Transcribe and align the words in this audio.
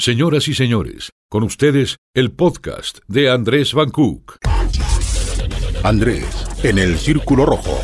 Señoras 0.00 0.48
y 0.48 0.54
señores, 0.54 1.10
con 1.28 1.42
ustedes 1.42 1.98
el 2.14 2.30
podcast 2.30 3.00
de 3.06 3.30
Andrés 3.30 3.74
Van 3.74 3.90
Cook. 3.90 4.38
Andrés, 5.82 6.24
en 6.62 6.78
el 6.78 6.98
Círculo 6.98 7.44
Rojo. 7.44 7.78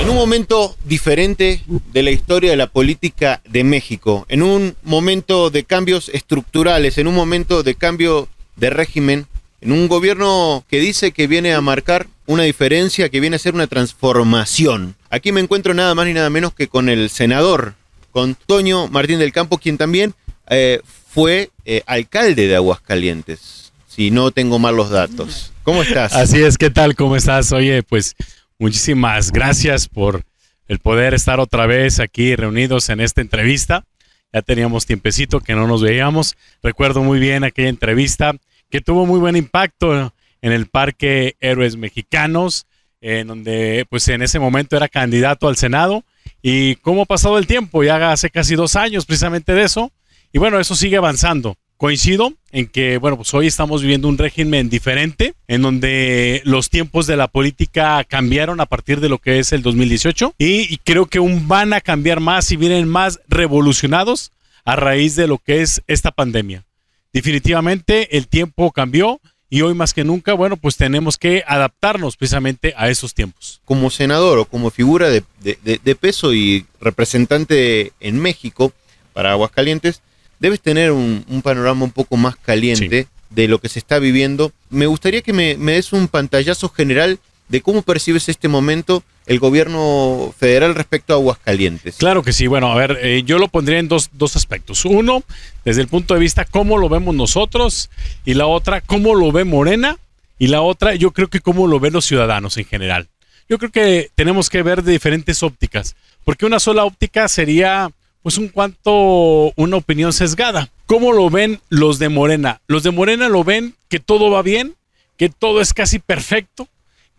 En 0.00 0.08
un 0.08 0.16
momento 0.16 0.74
diferente 0.86 1.60
de 1.92 2.02
la 2.02 2.10
historia 2.10 2.52
de 2.52 2.56
la 2.56 2.68
política 2.68 3.42
de 3.46 3.64
México, 3.64 4.24
en 4.30 4.42
un 4.42 4.76
momento 4.82 5.50
de 5.50 5.64
cambios 5.64 6.08
estructurales, 6.08 6.96
en 6.96 7.06
un 7.06 7.14
momento 7.14 7.62
de 7.62 7.74
cambio 7.74 8.26
de 8.56 8.70
régimen, 8.70 9.26
en 9.60 9.72
un 9.72 9.88
gobierno 9.88 10.64
que 10.70 10.80
dice 10.80 11.12
que 11.12 11.26
viene 11.26 11.52
a 11.52 11.60
marcar 11.60 12.06
una 12.24 12.44
diferencia, 12.44 13.10
que 13.10 13.20
viene 13.20 13.36
a 13.36 13.40
ser 13.40 13.52
una 13.52 13.66
transformación. 13.66 14.94
Aquí 15.10 15.32
me 15.32 15.42
encuentro 15.42 15.74
nada 15.74 15.94
más 15.94 16.06
ni 16.06 16.14
nada 16.14 16.30
menos 16.30 16.54
que 16.54 16.66
con 16.66 16.88
el 16.88 17.10
senador, 17.10 17.74
con 18.10 18.36
Toño 18.46 18.88
Martín 18.88 19.18
del 19.18 19.32
Campo, 19.32 19.58
quien 19.58 19.76
también 19.76 20.14
eh, 20.48 20.80
fue 21.08 21.50
eh, 21.64 21.82
alcalde 21.86 22.46
de 22.48 22.56
Aguascalientes, 22.56 23.72
si 23.86 24.10
no 24.10 24.30
tengo 24.30 24.58
mal 24.58 24.76
los 24.76 24.90
datos. 24.90 25.52
¿Cómo 25.62 25.82
estás? 25.82 26.14
Así 26.14 26.42
es, 26.42 26.58
¿qué 26.58 26.70
tal? 26.70 26.94
¿Cómo 26.94 27.16
estás? 27.16 27.52
Oye, 27.52 27.82
pues 27.82 28.16
muchísimas 28.58 29.32
gracias 29.32 29.88
por 29.88 30.22
el 30.68 30.78
poder 30.78 31.14
estar 31.14 31.40
otra 31.40 31.66
vez 31.66 32.00
aquí 32.00 32.36
reunidos 32.36 32.88
en 32.88 33.00
esta 33.00 33.20
entrevista. 33.20 33.84
Ya 34.32 34.42
teníamos 34.42 34.86
tiempecito 34.86 35.40
que 35.40 35.54
no 35.54 35.66
nos 35.66 35.82
veíamos. 35.82 36.36
Recuerdo 36.62 37.02
muy 37.02 37.20
bien 37.20 37.44
aquella 37.44 37.68
entrevista 37.68 38.34
que 38.68 38.80
tuvo 38.80 39.06
muy 39.06 39.20
buen 39.20 39.36
impacto 39.36 40.12
en 40.42 40.52
el 40.52 40.66
Parque 40.66 41.36
Héroes 41.40 41.76
Mexicanos, 41.76 42.66
en 43.00 43.28
donde 43.28 43.86
pues 43.88 44.08
en 44.08 44.22
ese 44.22 44.38
momento 44.38 44.76
era 44.76 44.88
candidato 44.88 45.46
al 45.46 45.56
Senado. 45.56 46.04
Y 46.42 46.74
cómo 46.76 47.02
ha 47.02 47.06
pasado 47.06 47.38
el 47.38 47.46
tiempo, 47.46 47.84
ya 47.84 48.10
hace 48.10 48.28
casi 48.28 48.54
dos 48.56 48.76
años 48.76 49.06
precisamente 49.06 49.54
de 49.54 49.62
eso. 49.62 49.92
Y 50.34 50.38
bueno, 50.38 50.58
eso 50.58 50.74
sigue 50.74 50.96
avanzando. 50.96 51.56
Coincido 51.76 52.32
en 52.50 52.66
que, 52.66 52.98
bueno, 52.98 53.16
pues 53.16 53.32
hoy 53.34 53.46
estamos 53.46 53.82
viviendo 53.82 54.08
un 54.08 54.18
régimen 54.18 54.68
diferente, 54.68 55.34
en 55.46 55.62
donde 55.62 56.42
los 56.44 56.70
tiempos 56.70 57.06
de 57.06 57.16
la 57.16 57.28
política 57.28 58.02
cambiaron 58.02 58.60
a 58.60 58.66
partir 58.66 58.98
de 58.98 59.08
lo 59.08 59.18
que 59.18 59.38
es 59.38 59.52
el 59.52 59.62
2018 59.62 60.34
y, 60.36 60.78
creo 60.78 61.06
que 61.06 61.18
aún 61.18 61.46
van 61.46 61.72
a 61.72 61.80
cambiar 61.80 62.18
más 62.18 62.50
y 62.50 62.56
vienen 62.56 62.88
más 62.88 63.20
revolucionados 63.28 64.32
a 64.64 64.74
raíz 64.74 65.14
de 65.14 65.28
lo 65.28 65.38
que 65.38 65.62
es 65.62 65.82
esta 65.86 66.10
pandemia. 66.10 66.64
Definitivamente 67.12 68.16
el 68.16 68.26
tiempo 68.26 68.72
cambió 68.72 69.20
y 69.48 69.60
hoy 69.60 69.74
más 69.74 69.94
que 69.94 70.02
nunca, 70.02 70.32
bueno, 70.32 70.56
pues 70.56 70.76
tenemos 70.76 71.16
que 71.16 71.44
adaptarnos 71.46 72.16
precisamente 72.16 72.74
a 72.76 72.88
esos 72.88 73.14
tiempos. 73.14 73.60
Como 73.64 73.88
senador 73.88 74.38
o 74.38 74.46
como 74.46 74.72
figura 74.72 75.10
de, 75.10 75.22
de 75.40 75.94
peso 75.94 76.34
y 76.34 76.66
representante 76.80 77.92
en 78.00 78.18
México 78.18 78.72
para 79.12 79.30
Aguascalientes, 79.30 80.02
debes 80.38 80.60
tener 80.60 80.92
un, 80.92 81.24
panorama 81.42 81.84
un 81.84 81.90
poco 81.90 82.16
más 82.16 82.36
caliente 82.36 83.06
de 83.30 83.48
lo 83.48 83.58
que 83.58 83.68
se 83.68 83.78
está 83.78 83.98
viviendo. 83.98 84.52
Me 84.70 84.86
gustaría 84.86 85.22
que 85.22 85.32
me, 85.32 85.56
des 85.56 85.92
un 85.92 86.08
pantallazo 86.08 86.68
general 86.68 87.18
de 87.48 87.60
cómo 87.60 87.82
percibes 87.82 88.28
este 88.28 88.48
momento 88.48 89.02
el 89.26 89.38
gobierno 89.38 90.34
federal 90.38 90.74
respecto 90.74 91.12
a 91.12 91.16
Aguascalientes. 91.16 91.96
Claro 91.96 92.22
que 92.22 92.32
sí. 92.32 92.46
Bueno, 92.46 92.72
a 92.72 92.76
ver, 92.76 92.98
eh, 93.02 93.22
yo 93.24 93.38
lo 93.38 93.48
pondría 93.48 93.78
en 93.78 93.88
dos, 93.88 94.10
dos, 94.12 94.36
aspectos. 94.36 94.84
Uno, 94.84 95.22
desde 95.64 95.82
el 95.82 95.88
punto 95.88 96.14
de 96.14 96.20
vista 96.20 96.44
cómo 96.44 96.78
lo 96.78 96.88
vemos 96.88 97.14
nosotros 97.14 97.90
y 98.24 98.34
la 98.34 98.46
otra, 98.46 98.80
cómo 98.80 99.14
lo 99.14 99.32
ve 99.32 99.44
Morena 99.44 99.98
y 100.38 100.48
la 100.48 100.62
otra, 100.62 100.94
yo 100.94 101.12
creo 101.12 101.28
que 101.28 101.40
cómo 101.40 101.66
lo 101.66 101.80
ven 101.80 101.92
los 101.92 102.04
ciudadanos 102.04 102.56
en 102.56 102.64
general. 102.64 103.08
Yo 103.48 103.58
creo 103.58 103.70
que 103.70 104.10
tenemos 104.14 104.48
que 104.48 104.62
ver 104.62 104.82
de 104.82 104.92
diferentes 104.92 105.42
ópticas, 105.42 105.96
porque 106.24 106.46
una 106.46 106.60
sola 106.60 106.84
óptica 106.84 107.28
sería 107.28 107.90
pues 108.24 108.38
un 108.38 108.48
cuanto 108.48 109.52
una 109.54 109.76
opinión 109.76 110.14
sesgada. 110.14 110.70
¿Cómo 110.86 111.12
lo 111.12 111.28
ven 111.28 111.60
los 111.68 111.98
de 111.98 112.08
Morena? 112.08 112.62
Los 112.66 112.82
de 112.82 112.90
Morena 112.90 113.28
lo 113.28 113.44
ven 113.44 113.74
que 113.90 114.00
todo 114.00 114.30
va 114.30 114.40
bien, 114.40 114.76
que 115.18 115.28
todo 115.28 115.60
es 115.60 115.74
casi 115.74 115.98
perfecto, 115.98 116.66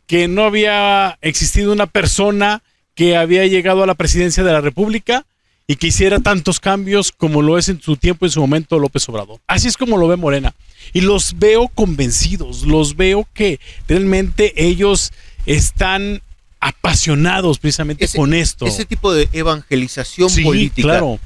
que 0.07 0.27
no 0.27 0.45
había 0.45 1.19
existido 1.21 1.71
una 1.71 1.85
persona 1.85 2.63
que 2.95 3.15
había 3.15 3.45
llegado 3.45 3.83
a 3.83 3.85
la 3.85 3.93
presidencia 3.93 4.43
de 4.43 4.51
la 4.51 4.61
República 4.61 5.27
y 5.67 5.75
que 5.75 5.87
hiciera 5.87 6.21
tantos 6.21 6.59
cambios 6.59 7.11
como 7.11 7.43
lo 7.43 7.59
es 7.59 7.69
en 7.69 7.79
su 7.79 7.97
tiempo, 7.97 8.25
en 8.25 8.31
su 8.31 8.41
momento 8.41 8.79
López 8.79 9.07
Obrador. 9.07 9.39
Así 9.45 9.67
es 9.67 9.77
como 9.77 9.97
lo 9.97 10.07
ve 10.07 10.15
Morena. 10.15 10.55
Y 10.91 11.01
los 11.01 11.37
veo 11.37 11.67
convencidos, 11.67 12.63
los 12.63 12.95
veo 12.95 13.27
que 13.35 13.59
realmente 13.87 14.53
ellos 14.55 15.13
están 15.45 16.23
apasionados 16.59 17.59
precisamente 17.59 18.07
con 18.07 18.33
esto. 18.33 18.65
Ese 18.65 18.85
tipo 18.85 19.13
de 19.13 19.29
evangelización 19.33 20.29
política. 20.43 20.87
Claro. 20.87 21.19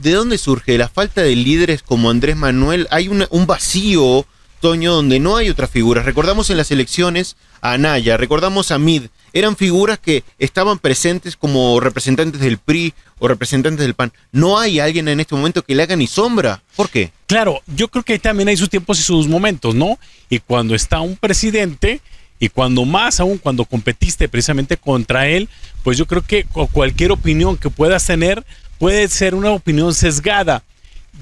¿De 0.00 0.12
dónde 0.12 0.38
surge? 0.38 0.78
¿La 0.78 0.88
falta 0.88 1.22
de 1.22 1.36
líderes 1.36 1.82
como 1.82 2.10
Andrés 2.10 2.36
Manuel? 2.36 2.88
Hay 2.90 3.08
un 3.08 3.46
vacío, 3.46 4.26
Toño, 4.60 4.94
donde 4.94 5.20
no 5.20 5.36
hay 5.36 5.50
otras 5.50 5.70
figuras. 5.70 6.06
Recordamos 6.06 6.48
en 6.48 6.56
las 6.56 6.70
elecciones 6.70 7.36
a 7.60 7.72
Anaya, 7.72 8.16
recordamos 8.16 8.70
a 8.70 8.78
Mid. 8.78 9.04
Eran 9.32 9.56
figuras 9.56 9.98
que 9.98 10.24
estaban 10.38 10.78
presentes 10.78 11.36
como 11.36 11.78
representantes 11.78 12.40
del 12.40 12.58
PRI 12.58 12.94
o 13.18 13.28
representantes 13.28 13.84
del 13.84 13.94
PAN. 13.94 14.12
No 14.32 14.58
hay 14.58 14.80
alguien 14.80 15.06
en 15.06 15.20
este 15.20 15.36
momento 15.36 15.62
que 15.62 15.74
le 15.74 15.82
haga 15.82 15.94
ni 15.94 16.06
sombra. 16.06 16.62
¿Por 16.74 16.88
qué? 16.88 17.12
Claro, 17.26 17.62
yo 17.66 17.88
creo 17.88 18.02
que 18.02 18.18
también 18.18 18.48
hay 18.48 18.56
sus 18.56 18.70
tiempos 18.70 18.98
y 18.98 19.02
sus 19.02 19.28
momentos, 19.28 19.74
¿no? 19.74 19.98
Y 20.30 20.40
cuando 20.40 20.74
está 20.74 21.00
un 21.00 21.16
presidente 21.16 22.00
y 22.40 22.48
cuando 22.48 22.84
más 22.86 23.20
aún 23.20 23.38
cuando 23.38 23.66
competiste 23.66 24.28
precisamente 24.28 24.78
contra 24.78 25.28
él, 25.28 25.48
pues 25.84 25.98
yo 25.98 26.06
creo 26.06 26.22
que 26.22 26.44
cualquier 26.72 27.12
opinión 27.12 27.56
que 27.56 27.70
puedas 27.70 28.04
tener 28.06 28.44
puede 28.78 29.06
ser 29.08 29.34
una 29.34 29.50
opinión 29.50 29.94
sesgada. 29.94 30.64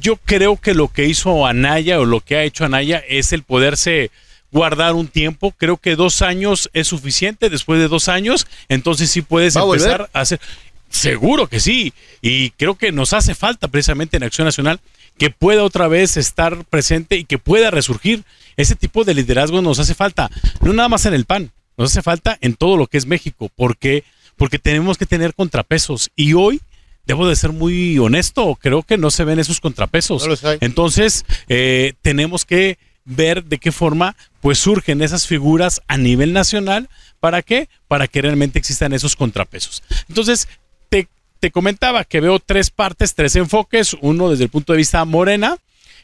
Yo 0.00 0.16
creo 0.16 0.56
que 0.56 0.74
lo 0.74 0.88
que 0.88 1.06
hizo 1.06 1.44
Anaya 1.44 1.98
o 1.98 2.04
lo 2.04 2.20
que 2.20 2.36
ha 2.36 2.44
hecho 2.44 2.64
Anaya 2.64 3.02
es 3.08 3.32
el 3.32 3.42
poderse 3.42 4.12
guardar 4.52 4.94
un 4.94 5.08
tiempo. 5.08 5.52
Creo 5.58 5.76
que 5.76 5.96
dos 5.96 6.22
años 6.22 6.70
es 6.72 6.86
suficiente. 6.86 7.50
Después 7.50 7.80
de 7.80 7.88
dos 7.88 8.08
años, 8.08 8.46
entonces 8.68 9.10
sí 9.10 9.22
puedes 9.22 9.56
empezar 9.56 10.08
a 10.12 10.20
hacer. 10.20 10.40
Seguro 10.88 11.48
que 11.48 11.58
sí. 11.58 11.92
Y 12.22 12.50
creo 12.50 12.76
que 12.76 12.92
nos 12.92 13.12
hace 13.12 13.34
falta 13.34 13.66
precisamente 13.66 14.16
en 14.16 14.22
Acción 14.22 14.46
Nacional 14.46 14.80
que 15.18 15.30
pueda 15.30 15.64
otra 15.64 15.88
vez 15.88 16.16
estar 16.16 16.64
presente 16.64 17.16
y 17.16 17.24
que 17.24 17.38
pueda 17.38 17.72
resurgir. 17.72 18.22
Ese 18.58 18.74
tipo 18.74 19.04
de 19.04 19.14
liderazgo 19.14 19.62
nos 19.62 19.78
hace 19.78 19.94
falta, 19.94 20.30
no 20.60 20.74
nada 20.74 20.90
más 20.90 21.06
en 21.06 21.14
el 21.14 21.24
PAN, 21.24 21.50
nos 21.78 21.92
hace 21.92 22.02
falta 22.02 22.36
en 22.42 22.54
todo 22.54 22.76
lo 22.76 22.88
que 22.88 22.98
es 22.98 23.06
México, 23.06 23.50
porque 23.56 24.04
porque 24.36 24.58
tenemos 24.58 24.96
que 24.96 25.06
tener 25.06 25.34
contrapesos 25.34 26.10
y 26.16 26.32
hoy 26.32 26.60
debo 27.06 27.26
de 27.26 27.36
ser 27.36 27.52
muy 27.52 27.98
honesto, 27.98 28.56
creo 28.60 28.82
que 28.82 28.96
no 28.96 29.10
se 29.10 29.24
ven 29.24 29.38
esos 29.38 29.60
contrapesos. 29.60 30.24
Entonces, 30.60 31.24
eh, 31.48 31.94
tenemos 32.02 32.44
que 32.44 32.78
ver 33.04 33.44
de 33.44 33.58
qué 33.58 33.72
forma 33.72 34.14
pues 34.40 34.58
surgen 34.58 35.02
esas 35.02 35.26
figuras 35.26 35.80
a 35.88 35.96
nivel 35.96 36.32
nacional. 36.32 36.88
¿Para 37.18 37.42
qué? 37.42 37.68
Para 37.88 38.06
que 38.06 38.22
realmente 38.22 38.58
existan 38.58 38.92
esos 38.92 39.16
contrapesos. 39.16 39.82
Entonces, 40.08 40.48
te, 40.90 41.08
te 41.40 41.50
comentaba 41.50 42.04
que 42.04 42.20
veo 42.20 42.38
tres 42.38 42.70
partes, 42.70 43.14
tres 43.14 43.34
enfoques. 43.36 43.96
Uno 44.00 44.30
desde 44.30 44.44
el 44.44 44.50
punto 44.50 44.72
de 44.72 44.76
vista 44.76 45.04
morena, 45.04 45.56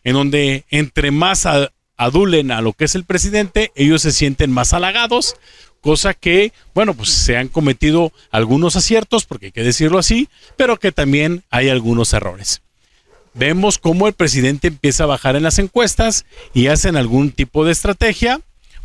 en 0.02 0.14
donde 0.14 0.64
entre 0.70 1.10
más 1.10 1.46
adulen 1.96 2.50
a 2.50 2.60
lo 2.60 2.72
que 2.72 2.84
es 2.84 2.94
el 2.94 3.04
presidente, 3.04 3.72
ellos 3.74 4.02
se 4.02 4.12
sienten 4.12 4.50
más 4.50 4.72
halagados, 4.72 5.36
cosa 5.80 6.14
que, 6.14 6.52
bueno, 6.74 6.94
pues 6.94 7.10
se 7.10 7.36
han 7.36 7.48
cometido 7.48 8.12
algunos 8.30 8.76
aciertos, 8.76 9.26
porque 9.26 9.46
hay 9.46 9.52
que 9.52 9.62
decirlo 9.62 9.98
así, 9.98 10.28
pero 10.56 10.78
que 10.78 10.92
también 10.92 11.44
hay 11.50 11.68
algunos 11.68 12.12
errores. 12.14 12.62
Vemos 13.34 13.78
cómo 13.78 14.06
el 14.06 14.14
presidente 14.14 14.68
empieza 14.68 15.04
a 15.04 15.08
bajar 15.08 15.36
en 15.36 15.42
las 15.42 15.58
encuestas 15.58 16.24
y 16.54 16.68
hacen 16.68 16.96
algún 16.96 17.32
tipo 17.32 17.64
de 17.64 17.72
estrategia, 17.72 18.40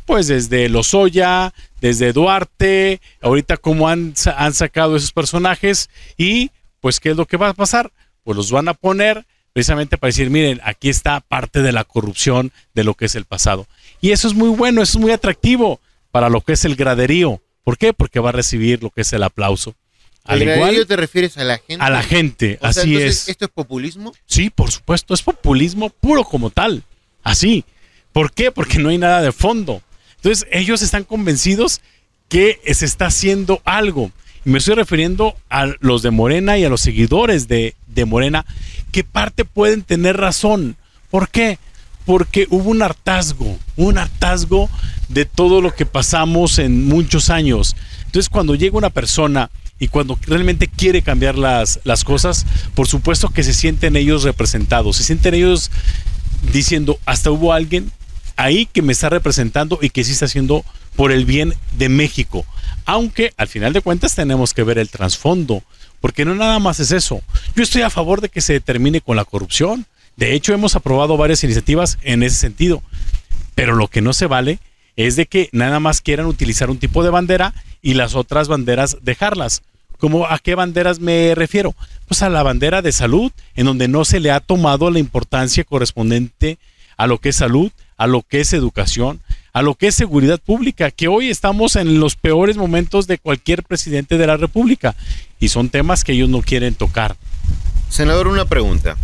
pues 0.06 0.28
desde 0.28 0.68
Lozoya, 0.70 1.53
desde 1.81 2.14
Duarte, 2.14 3.00
ahorita 3.22 3.58
cómo 3.58 3.88
han, 3.88 4.16
han 4.36 4.53
sacado 4.53 4.96
esos 4.96 5.12
personajes 5.12 5.90
y 6.18 6.50
pues 6.81 7.00
qué 7.00 7.12
es 7.12 7.16
lo 7.16 7.28
que 7.28 7.38
va 7.38 7.50
a 7.50 7.53
pasar, 7.53 7.91
pues 8.24 8.36
los 8.36 8.52
van 8.52 8.68
a 8.68 8.74
poner 8.74 9.26
precisamente 9.59 9.97
para 9.97 10.08
decir, 10.08 10.30
miren, 10.30 10.62
aquí 10.64 10.88
está 10.88 11.20
parte 11.20 11.62
de 11.62 11.74
la 11.74 11.84
corrupción 11.84 12.53
de 12.73 12.85
lo 12.85 12.94
que 12.94 13.03
es 13.03 13.16
el 13.16 13.26
pasado. 13.26 13.67
Y 14.00 14.11
eso 14.11 14.29
es 14.29 14.34
muy 14.34 14.47
bueno, 14.47 14.82
eso 14.82 14.97
es 14.97 15.02
muy 15.02 15.11
atractivo 15.11 15.82
para 16.11 16.29
lo 16.29 16.40
que 16.40 16.53
es 16.53 16.64
el 16.64 16.78
graderío. 16.78 17.41
¿Por 17.66 17.78
qué? 17.78 17.91
Porque 17.91 18.22
va 18.22 18.29
a 18.29 18.32
recibir 18.32 18.82
lo 18.82 18.90
que 18.90 19.02
es 19.02 19.11
el 19.11 19.22
aplauso. 19.22 19.76
¿Al 20.23 20.40
graderío 20.40 20.88
te 20.88 20.96
refieres 20.96 21.38
a 21.38 21.44
la 21.44 21.58
gente? 21.58 21.84
A 21.84 21.90
la 21.90 22.02
gente, 22.02 22.58
así 22.61 22.96
es. 22.96 23.28
¿Esto 23.28 23.44
es 23.44 23.52
populismo? 23.52 24.14
Sí, 24.26 24.50
por 24.50 24.72
supuesto, 24.72 25.14
es 25.14 25.22
populismo 25.22 25.90
puro 25.90 26.23
como 26.23 26.52
tal. 26.52 26.84
Así. 27.22 27.66
¿Por 28.14 28.32
qué? 28.32 28.53
Porque 28.53 28.79
no 28.79 28.88
hay 28.88 28.97
nada 28.97 29.22
de 29.22 29.34
fondo. 29.34 29.82
Entonces, 30.16 30.47
ellos 30.53 30.82
están 30.82 31.03
convencidos 31.03 31.82
que 32.29 32.62
se 32.73 32.85
está 32.85 33.08
haciendo 33.08 33.62
algo. 33.66 34.09
Me 34.46 34.59
estoy 34.59 34.76
refiriendo 34.76 35.36
a 35.50 35.68
los 35.80 36.02
de 36.02 36.12
Morena 36.12 36.58
y 36.58 36.64
a 36.64 36.70
los 36.70 36.82
seguidores 36.82 37.47
de, 37.47 37.76
de 37.88 38.06
Morena 38.06 38.46
¿qué 38.91 39.03
parte 39.03 39.46
pueden 39.46 39.84
tener 39.84 40.18
razón. 40.18 40.76
¿Por 41.09 41.30
qué? 41.30 41.59
Porque 42.06 42.47
hubo 42.50 42.70
un 42.70 42.82
hartazgo, 42.82 43.58
un 43.76 43.97
hartazgo 43.97 44.70
de 45.09 45.26
todo 45.26 45.62
lo 45.62 45.76
que 45.76 45.86
pasamos 45.86 46.59
en 46.59 46.88
muchos 46.88 47.30
años. 47.30 47.76
Entonces, 48.06 48.30
cuando 48.30 48.56
llega 48.56 48.78
una 48.78 48.90
persona 48.90 49.50
y 49.80 49.88
cuando 49.88 50.18
realmente 50.26 50.68
quiere 50.68 51.02
cambiar 51.02 51.38
las, 51.38 51.80
las 51.84 52.03
cosas, 52.03 52.46
por 52.76 52.88
supuesto 52.88 53.30
que 53.30 53.44
se 53.44 53.53
sienten 53.53 53.96
ellos 53.96 54.24
representados, 54.24 54.97
se 54.97 55.03
sienten 55.03 55.36
ellos 55.36 55.72
diciendo, 56.52 57.00
hasta 57.06 57.32
hubo 57.32 57.53
alguien 57.53 57.91
ahí 58.40 58.66
que 58.66 58.82
me 58.82 58.94
está 58.94 59.09
representando 59.09 59.80
y 59.82 59.90
que 59.90 60.06
sí 60.06 60.14
está 60.14 60.26
haciendo 60.26 60.64
por 60.96 61.12
el 61.12 61.26
bien 61.26 61.53
de 61.78 61.90
México. 61.90 62.46
Aunque 62.86 63.34
al 63.36 63.50
final 63.50 63.74
de 63.74 63.82
cuentas 63.82 64.16
tenemos 64.16 64.53
que 64.53 64.64
ver 64.64 64.78
el 64.78 64.90
trasfondo, 64.90 65.62
porque 66.00 66.24
no 66.24 66.34
nada 66.34 66.58
más 66.58 66.80
es 66.80 66.91
eso. 66.91 67.22
Yo 67.53 67.64
estoy 67.64 67.82
a 67.82 67.90
favor 67.90 68.22
de 68.22 68.30
que 68.30 68.40
se 68.40 68.62
termine 68.62 69.02
con 69.02 69.18
la 69.18 69.26
corrupción. 69.26 69.86
De 70.16 70.34
hecho, 70.34 70.53
hemos 70.53 70.78
aprobado 70.78 71.18
varias 71.18 71.44
iniciativas 71.44 71.97
en 72.02 72.24
ese 72.24 72.38
sentido. 72.38 72.82
Pero 73.56 73.76
lo 73.76 73.90
que 73.90 74.02
no 74.02 74.14
se 74.14 74.26
vale 74.26 74.59
es 74.96 75.18
de 75.18 75.26
que 75.26 75.50
nada 75.52 75.82
más 75.82 76.00
quieran 76.00 76.26
utilizar 76.26 76.70
un 76.70 76.80
tipo 76.80 77.03
de 77.03 77.09
bandera 77.09 77.53
y 77.82 77.96
las 77.96 78.16
otras 78.16 78.47
banderas 78.47 78.97
dejarlas. 79.02 79.64
¿Cómo, 79.97 80.26
¿A 80.26 80.40
qué 80.40 80.56
banderas 80.56 81.02
me 81.02 81.36
refiero? 81.36 81.76
Pues 82.08 82.24
a 82.24 82.30
la 82.30 82.41
bandera 82.41 82.82
de 82.82 82.94
salud, 82.94 83.34
en 83.56 83.66
donde 83.66 83.90
no 83.90 84.06
se 84.06 84.22
le 84.22 84.32
ha 84.32 84.40
tomado 84.40 84.90
la 84.91 85.00
importancia 85.00 85.66
correspondiente 85.66 86.58
a 86.99 87.07
lo 87.07 87.17
que 87.17 87.29
es 87.29 87.37
salud, 87.37 87.72
a 87.96 88.07
lo 88.07 88.23
que 88.23 88.41
es 88.41 88.51
educación, 88.51 89.22
a 89.53 89.61
lo 89.61 89.75
que 89.75 89.87
es 89.87 89.96
seguridad 89.96 90.37
pública, 90.40 90.91
que 90.91 91.07
hoy 91.07 91.29
estamos 91.29 91.78
en 91.78 92.01
los 92.01 92.17
peores 92.17 92.57
momentos 92.57 93.07
de 93.07 93.17
cualquier 93.17 93.63
presidente 93.63 94.17
de 94.17 94.28
la 94.28 94.35
República 94.35 94.96
y 95.40 95.47
son 95.47 95.69
temas 95.69 96.03
que 96.03 96.11
ellos 96.11 96.28
no 96.28 96.41
quieren 96.41 96.75
tocar. 96.75 97.16
Senador, 97.90 98.28
una 98.28 98.43
pregunta. 98.43 98.97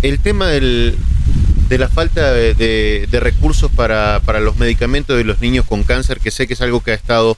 El 0.00 0.18
tema 0.20 0.46
del, 0.48 0.96
de 1.68 1.76
la 1.76 1.88
falta 1.88 2.32
de, 2.32 2.54
de- 2.54 3.06
de 3.10 3.20
recursos 3.20 3.70
para, 3.70 4.20
para 4.24 4.40
los 4.40 4.56
medicamentos 4.56 5.14
de 5.18 5.24
los 5.24 5.40
niños 5.42 5.66
con 5.66 5.82
cáncer, 5.84 6.20
que 6.20 6.30
sé 6.30 6.46
que 6.46 6.54
es 6.54 6.62
algo 6.62 6.80
que 6.82 6.92
ha 6.92 6.94
estado 6.94 7.36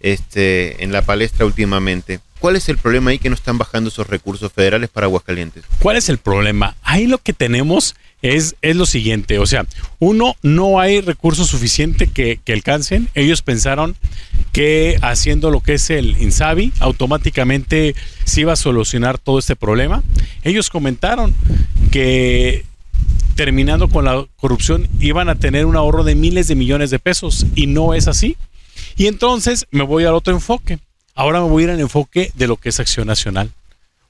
este, 0.00 0.84
en 0.84 0.92
la 0.92 1.02
palestra 1.02 1.46
últimamente. 1.46 2.20
¿Cuál 2.38 2.56
es 2.56 2.68
el 2.68 2.76
problema 2.76 3.12
ahí 3.12 3.18
que 3.18 3.28
no 3.30 3.34
están 3.36 3.56
bajando 3.56 3.88
esos 3.88 4.08
recursos 4.08 4.52
federales 4.52 4.90
para 4.90 5.06
Aguascalientes? 5.06 5.64
¿Cuál 5.78 5.96
es 5.96 6.08
el 6.08 6.18
problema? 6.18 6.76
Ahí 6.82 7.06
lo 7.06 7.18
que 7.18 7.32
tenemos 7.32 7.94
es, 8.22 8.56
es 8.62 8.76
lo 8.76 8.86
siguiente, 8.86 9.38
o 9.38 9.46
sea, 9.46 9.66
uno, 9.98 10.36
no 10.42 10.80
hay 10.80 11.00
recursos 11.00 11.48
suficientes 11.48 12.08
que, 12.10 12.40
que 12.44 12.52
alcancen. 12.52 13.08
Ellos 13.14 13.42
pensaron 13.42 13.96
que 14.52 14.96
haciendo 15.02 15.50
lo 15.50 15.60
que 15.60 15.74
es 15.74 15.90
el 15.90 16.16
INSABI, 16.20 16.72
automáticamente 16.80 17.94
se 18.24 18.42
iba 18.42 18.52
a 18.52 18.56
solucionar 18.56 19.18
todo 19.18 19.38
este 19.38 19.56
problema. 19.56 20.02
Ellos 20.44 20.70
comentaron 20.70 21.34
que 21.90 22.64
terminando 23.34 23.88
con 23.88 24.04
la 24.04 24.26
corrupción 24.36 24.88
iban 25.00 25.28
a 25.28 25.36
tener 25.36 25.66
un 25.66 25.76
ahorro 25.76 26.04
de 26.04 26.14
miles 26.14 26.48
de 26.48 26.54
millones 26.54 26.90
de 26.90 26.98
pesos 26.98 27.46
y 27.54 27.66
no 27.66 27.94
es 27.94 28.08
así. 28.08 28.36
Y 28.96 29.06
entonces 29.06 29.66
me 29.70 29.82
voy 29.82 30.04
al 30.04 30.14
otro 30.14 30.34
enfoque. 30.34 30.78
Ahora 31.14 31.40
me 31.40 31.48
voy 31.48 31.62
a 31.62 31.66
ir 31.66 31.70
al 31.70 31.80
enfoque 31.80 32.30
de 32.34 32.46
lo 32.46 32.56
que 32.56 32.68
es 32.68 32.80
acción 32.80 33.06
nacional 33.06 33.50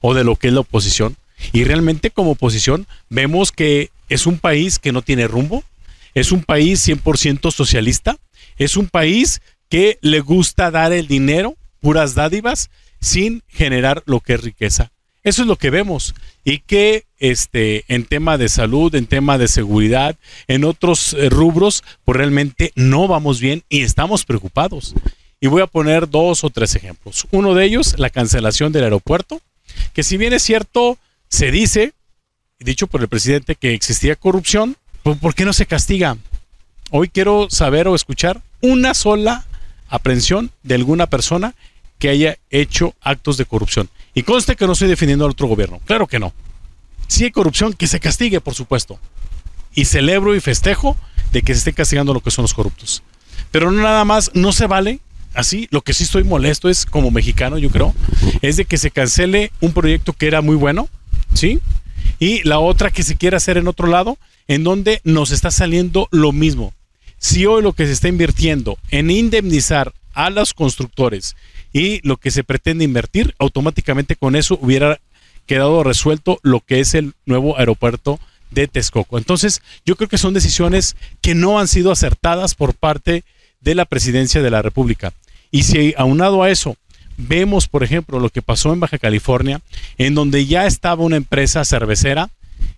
o 0.01 0.13
de 0.13 0.23
lo 0.23 0.35
que 0.35 0.47
es 0.47 0.53
la 0.53 0.61
oposición. 0.61 1.15
Y 1.51 1.63
realmente 1.63 2.11
como 2.11 2.31
oposición 2.31 2.85
vemos 3.09 3.51
que 3.51 3.89
es 4.13 4.27
un 4.27 4.37
país 4.37 4.77
que 4.77 4.91
no 4.91 5.01
tiene 5.01 5.27
rumbo, 5.27 5.63
es 6.13 6.31
un 6.31 6.43
país 6.43 6.87
100% 6.87 7.51
socialista, 7.51 8.17
es 8.57 8.77
un 8.77 8.87
país 8.87 9.41
que 9.69 9.97
le 10.01 10.19
gusta 10.19 10.69
dar 10.69 10.93
el 10.93 11.07
dinero, 11.07 11.57
puras 11.79 12.13
dádivas, 12.13 12.69
sin 13.01 13.41
generar 13.47 14.03
lo 14.05 14.19
que 14.19 14.35
es 14.35 14.41
riqueza. 14.41 14.91
Eso 15.23 15.41
es 15.41 15.47
lo 15.47 15.55
que 15.55 15.71
vemos. 15.71 16.13
Y 16.43 16.59
que 16.59 17.05
este, 17.17 17.85
en 17.87 18.05
tema 18.05 18.37
de 18.37 18.49
salud, 18.49 18.93
en 18.93 19.07
tema 19.07 19.37
de 19.37 19.47
seguridad, 19.47 20.15
en 20.47 20.63
otros 20.63 21.13
eh, 21.13 21.29
rubros, 21.29 21.83
pues 22.05 22.17
realmente 22.17 22.71
no 22.75 23.07
vamos 23.07 23.39
bien 23.39 23.63
y 23.67 23.81
estamos 23.81 24.25
preocupados. 24.25 24.93
Y 25.39 25.47
voy 25.47 25.61
a 25.61 25.67
poner 25.67 26.09
dos 26.09 26.43
o 26.43 26.49
tres 26.51 26.75
ejemplos. 26.75 27.25
Uno 27.31 27.55
de 27.55 27.65
ellos, 27.65 27.95
la 27.97 28.09
cancelación 28.09 28.71
del 28.73 28.83
aeropuerto, 28.83 29.41
que 29.93 30.03
si 30.03 30.17
bien 30.17 30.33
es 30.33 30.43
cierto, 30.43 30.99
se 31.29 31.51
dice, 31.51 31.93
dicho 32.63 32.87
por 32.87 33.01
el 33.01 33.07
presidente, 33.07 33.55
que 33.55 33.73
existía 33.73 34.15
corrupción, 34.15 34.77
pues, 35.03 35.17
¿por 35.17 35.35
qué 35.35 35.45
no 35.45 35.53
se 35.53 35.65
castiga? 35.65 36.17
Hoy 36.91 37.09
quiero 37.09 37.47
saber 37.49 37.87
o 37.87 37.95
escuchar 37.95 38.41
una 38.61 38.93
sola 38.93 39.45
aprehensión 39.89 40.51
de 40.63 40.75
alguna 40.75 41.07
persona 41.07 41.55
que 41.99 42.09
haya 42.09 42.37
hecho 42.49 42.95
actos 43.01 43.37
de 43.37 43.45
corrupción. 43.45 43.89
Y 44.13 44.23
conste 44.23 44.55
que 44.55 44.65
no 44.65 44.73
estoy 44.73 44.87
defendiendo 44.87 45.25
al 45.25 45.31
otro 45.31 45.47
gobierno. 45.47 45.79
Claro 45.85 46.07
que 46.07 46.19
no. 46.19 46.33
Si 47.07 47.23
hay 47.23 47.31
corrupción, 47.31 47.73
que 47.73 47.87
se 47.87 47.99
castigue, 47.99 48.41
por 48.41 48.55
supuesto. 48.55 48.99
Y 49.73 49.85
celebro 49.85 50.35
y 50.35 50.39
festejo 50.39 50.97
de 51.31 51.41
que 51.41 51.53
se 51.53 51.59
esté 51.59 51.73
castigando 51.73 52.13
lo 52.13 52.21
que 52.21 52.31
son 52.31 52.43
los 52.43 52.53
corruptos. 52.53 53.03
Pero 53.51 53.71
no 53.71 53.81
nada 53.81 54.05
más, 54.05 54.31
no 54.33 54.51
se 54.51 54.67
vale 54.67 54.99
así. 55.33 55.67
Lo 55.71 55.81
que 55.81 55.93
sí 55.93 56.03
estoy 56.03 56.23
molesto 56.23 56.69
es, 56.69 56.85
como 56.85 57.11
mexicano, 57.11 57.57
yo 57.57 57.69
creo, 57.69 57.93
es 58.41 58.57
de 58.57 58.65
que 58.65 58.77
se 58.77 58.91
cancele 58.91 59.51
un 59.61 59.73
proyecto 59.73 60.13
que 60.13 60.27
era 60.27 60.41
muy 60.41 60.55
bueno, 60.55 60.89
¿sí? 61.33 61.59
Y 62.19 62.43
la 62.43 62.59
otra 62.59 62.91
que 62.91 63.03
se 63.03 63.15
quiere 63.15 63.37
hacer 63.37 63.57
en 63.57 63.67
otro 63.67 63.87
lado, 63.87 64.17
en 64.47 64.63
donde 64.63 65.01
nos 65.03 65.31
está 65.31 65.51
saliendo 65.51 66.07
lo 66.11 66.31
mismo. 66.31 66.73
Si 67.17 67.45
hoy 67.45 67.61
lo 67.61 67.73
que 67.73 67.85
se 67.85 67.93
está 67.93 68.07
invirtiendo 68.07 68.77
en 68.91 69.09
indemnizar 69.09 69.93
a 70.13 70.29
los 70.29 70.53
constructores 70.53 71.35
y 71.71 72.05
lo 72.07 72.17
que 72.17 72.31
se 72.31 72.43
pretende 72.43 72.83
invertir, 72.83 73.33
automáticamente 73.39 74.15
con 74.15 74.35
eso 74.35 74.57
hubiera 74.61 74.99
quedado 75.45 75.83
resuelto 75.83 76.39
lo 76.43 76.59
que 76.61 76.79
es 76.79 76.93
el 76.93 77.13
nuevo 77.25 77.57
aeropuerto 77.57 78.19
de 78.51 78.67
Texcoco. 78.67 79.17
Entonces, 79.17 79.61
yo 79.85 79.95
creo 79.95 80.07
que 80.07 80.17
son 80.17 80.33
decisiones 80.33 80.95
que 81.21 81.35
no 81.35 81.59
han 81.59 81.67
sido 81.67 81.91
acertadas 81.91 82.55
por 82.55 82.73
parte 82.73 83.23
de 83.61 83.75
la 83.75 83.85
presidencia 83.85 84.41
de 84.41 84.51
la 84.51 84.61
República. 84.61 85.13
Y 85.51 85.63
si 85.63 85.93
aunado 85.97 86.43
a 86.43 86.49
eso 86.49 86.77
vemos, 87.17 87.67
por 87.67 87.83
ejemplo, 87.83 88.19
lo 88.19 88.29
que 88.29 88.41
pasó 88.41 88.73
en 88.73 88.79
Baja 88.79 88.97
California, 88.97 89.61
en 89.97 90.15
donde 90.15 90.45
ya 90.45 90.65
estaba 90.65 91.03
una 91.03 91.17
empresa 91.17 91.65
cervecera 91.65 92.29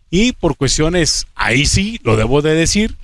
y 0.09 0.33
por 0.33 0.55
cuestiones, 0.55 1.27
ahí 1.35 1.65
sí, 1.65 1.99
lo 2.03 2.15
debo 2.15 2.41
de 2.41 2.53
decir, 2.53 2.95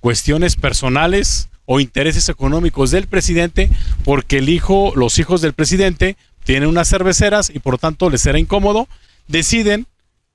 cuestiones 0.00 0.56
personales 0.56 1.48
o 1.66 1.78
intereses 1.78 2.28
económicos 2.28 2.90
del 2.90 3.06
presidente, 3.06 3.70
porque 4.04 4.38
el 4.38 4.48
hijo, 4.48 4.92
los 4.96 5.18
hijos 5.18 5.40
del 5.40 5.52
presidente 5.52 6.16
tienen 6.44 6.68
unas 6.68 6.88
cerveceras 6.88 7.50
y 7.54 7.60
por 7.60 7.78
tanto 7.78 8.10
les 8.10 8.26
era 8.26 8.38
incómodo, 8.38 8.88
deciden 9.28 9.86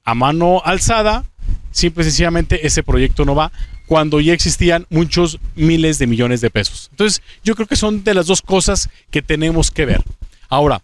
a 0.06 0.14
mano 0.14 0.62
alzada, 0.64 1.26
simple 1.72 2.04
y 2.04 2.06
sencillamente 2.06 2.66
ese 2.66 2.84
proyecto 2.84 3.26
no 3.26 3.36
va, 3.36 3.52
cuando 3.86 4.20
ya 4.22 4.34
existían 4.34 4.86
muchos 4.90 5.40
miles 5.56 6.00
de 6.00 6.08
millones 6.08 6.42
de 6.42 6.50
pesos. 6.50 6.88
Entonces, 6.92 7.22
yo 7.44 7.56
creo 7.56 7.68
que 7.68 7.76
son 7.76 8.04
de 8.04 8.14
las 8.14 8.28
dos 8.28 8.42
cosas 8.42 8.90
que 9.12 9.22
tenemos 9.22 9.72
que 9.72 9.86
ver. 9.86 10.04
Ahora, 10.50 10.82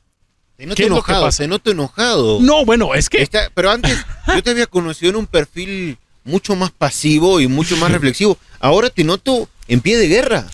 Te 0.57 0.65
noto 0.65 0.75
¿Qué 0.75 0.83
es 0.83 0.89
lo 0.89 0.95
que 0.95 1.01
enojado, 1.01 1.25
pasa? 1.25 1.43
te 1.43 1.47
noto 1.47 1.71
enojado. 1.71 2.39
no, 2.41 2.65
bueno, 2.65 2.93
es 2.93 3.09
que 3.09 3.21
Está- 3.21 3.49
pero 3.53 3.71
antes 3.71 3.97
yo 4.27 4.43
te 4.43 4.51
había 4.51 4.67
conocido 4.67 5.09
en 5.11 5.15
un 5.17 5.25
perfil 5.27 5.97
mucho 6.23 6.55
más 6.55 6.71
pasivo 6.71 7.39
y 7.39 7.47
mucho 7.47 7.75
más 7.77 7.91
reflexivo. 7.91 8.37
Ahora 8.59 8.89
te 8.89 9.03
noto 9.03 9.49
en 9.67 9.81
pie 9.81 9.97
de 9.97 10.07
guerra. 10.07 10.47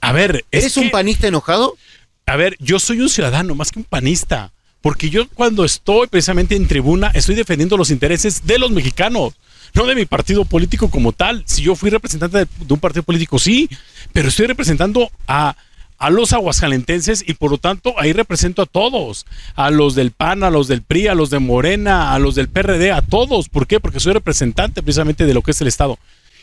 a 0.00 0.12
ver, 0.12 0.44
es 0.50 0.64
¿Eres 0.64 0.76
un 0.76 0.84
que- 0.84 0.90
panista 0.90 1.26
enojado? 1.28 1.76
A 2.26 2.36
ver, 2.36 2.56
yo 2.58 2.78
soy 2.78 3.00
un 3.00 3.08
ciudadano 3.08 3.54
más 3.54 3.70
que 3.70 3.78
un 3.78 3.84
panista. 3.84 4.50
Porque 4.82 5.08
yo 5.08 5.26
cuando 5.30 5.64
estoy 5.64 6.08
precisamente 6.08 6.54
en 6.56 6.66
tribuna 6.68 7.10
estoy 7.14 7.34
defendiendo 7.34 7.78
los 7.78 7.90
intereses 7.90 8.44
de 8.46 8.58
los 8.58 8.70
mexicanos, 8.70 9.32
no 9.72 9.86
de 9.86 9.94
mi 9.94 10.04
partido 10.04 10.44
político 10.44 10.90
como 10.90 11.12
tal. 11.12 11.42
Si 11.46 11.62
yo 11.62 11.74
fui 11.74 11.88
representante 11.88 12.36
de, 12.40 12.44
de 12.58 12.74
un 12.74 12.80
partido 12.80 13.02
político, 13.02 13.38
sí, 13.38 13.66
pero 14.12 14.28
estoy 14.28 14.46
representando 14.46 15.10
a, 15.26 15.56
a 16.04 16.10
los 16.10 16.34
aguascalentenses 16.34 17.24
y 17.26 17.32
por 17.32 17.50
lo 17.50 17.56
tanto 17.56 17.98
ahí 17.98 18.12
represento 18.12 18.60
a 18.60 18.66
todos, 18.66 19.24
a 19.54 19.70
los 19.70 19.94
del 19.94 20.10
PAN, 20.10 20.44
a 20.44 20.50
los 20.50 20.68
del 20.68 20.82
PRI, 20.82 21.08
a 21.08 21.14
los 21.14 21.30
de 21.30 21.38
Morena, 21.38 22.12
a 22.12 22.18
los 22.18 22.34
del 22.34 22.48
PRD, 22.48 22.92
a 22.92 23.00
todos. 23.00 23.48
¿Por 23.48 23.66
qué? 23.66 23.80
Porque 23.80 24.00
soy 24.00 24.12
representante 24.12 24.82
precisamente 24.82 25.24
de 25.24 25.32
lo 25.32 25.40
que 25.40 25.52
es 25.52 25.60
el 25.62 25.68
Estado. 25.68 25.98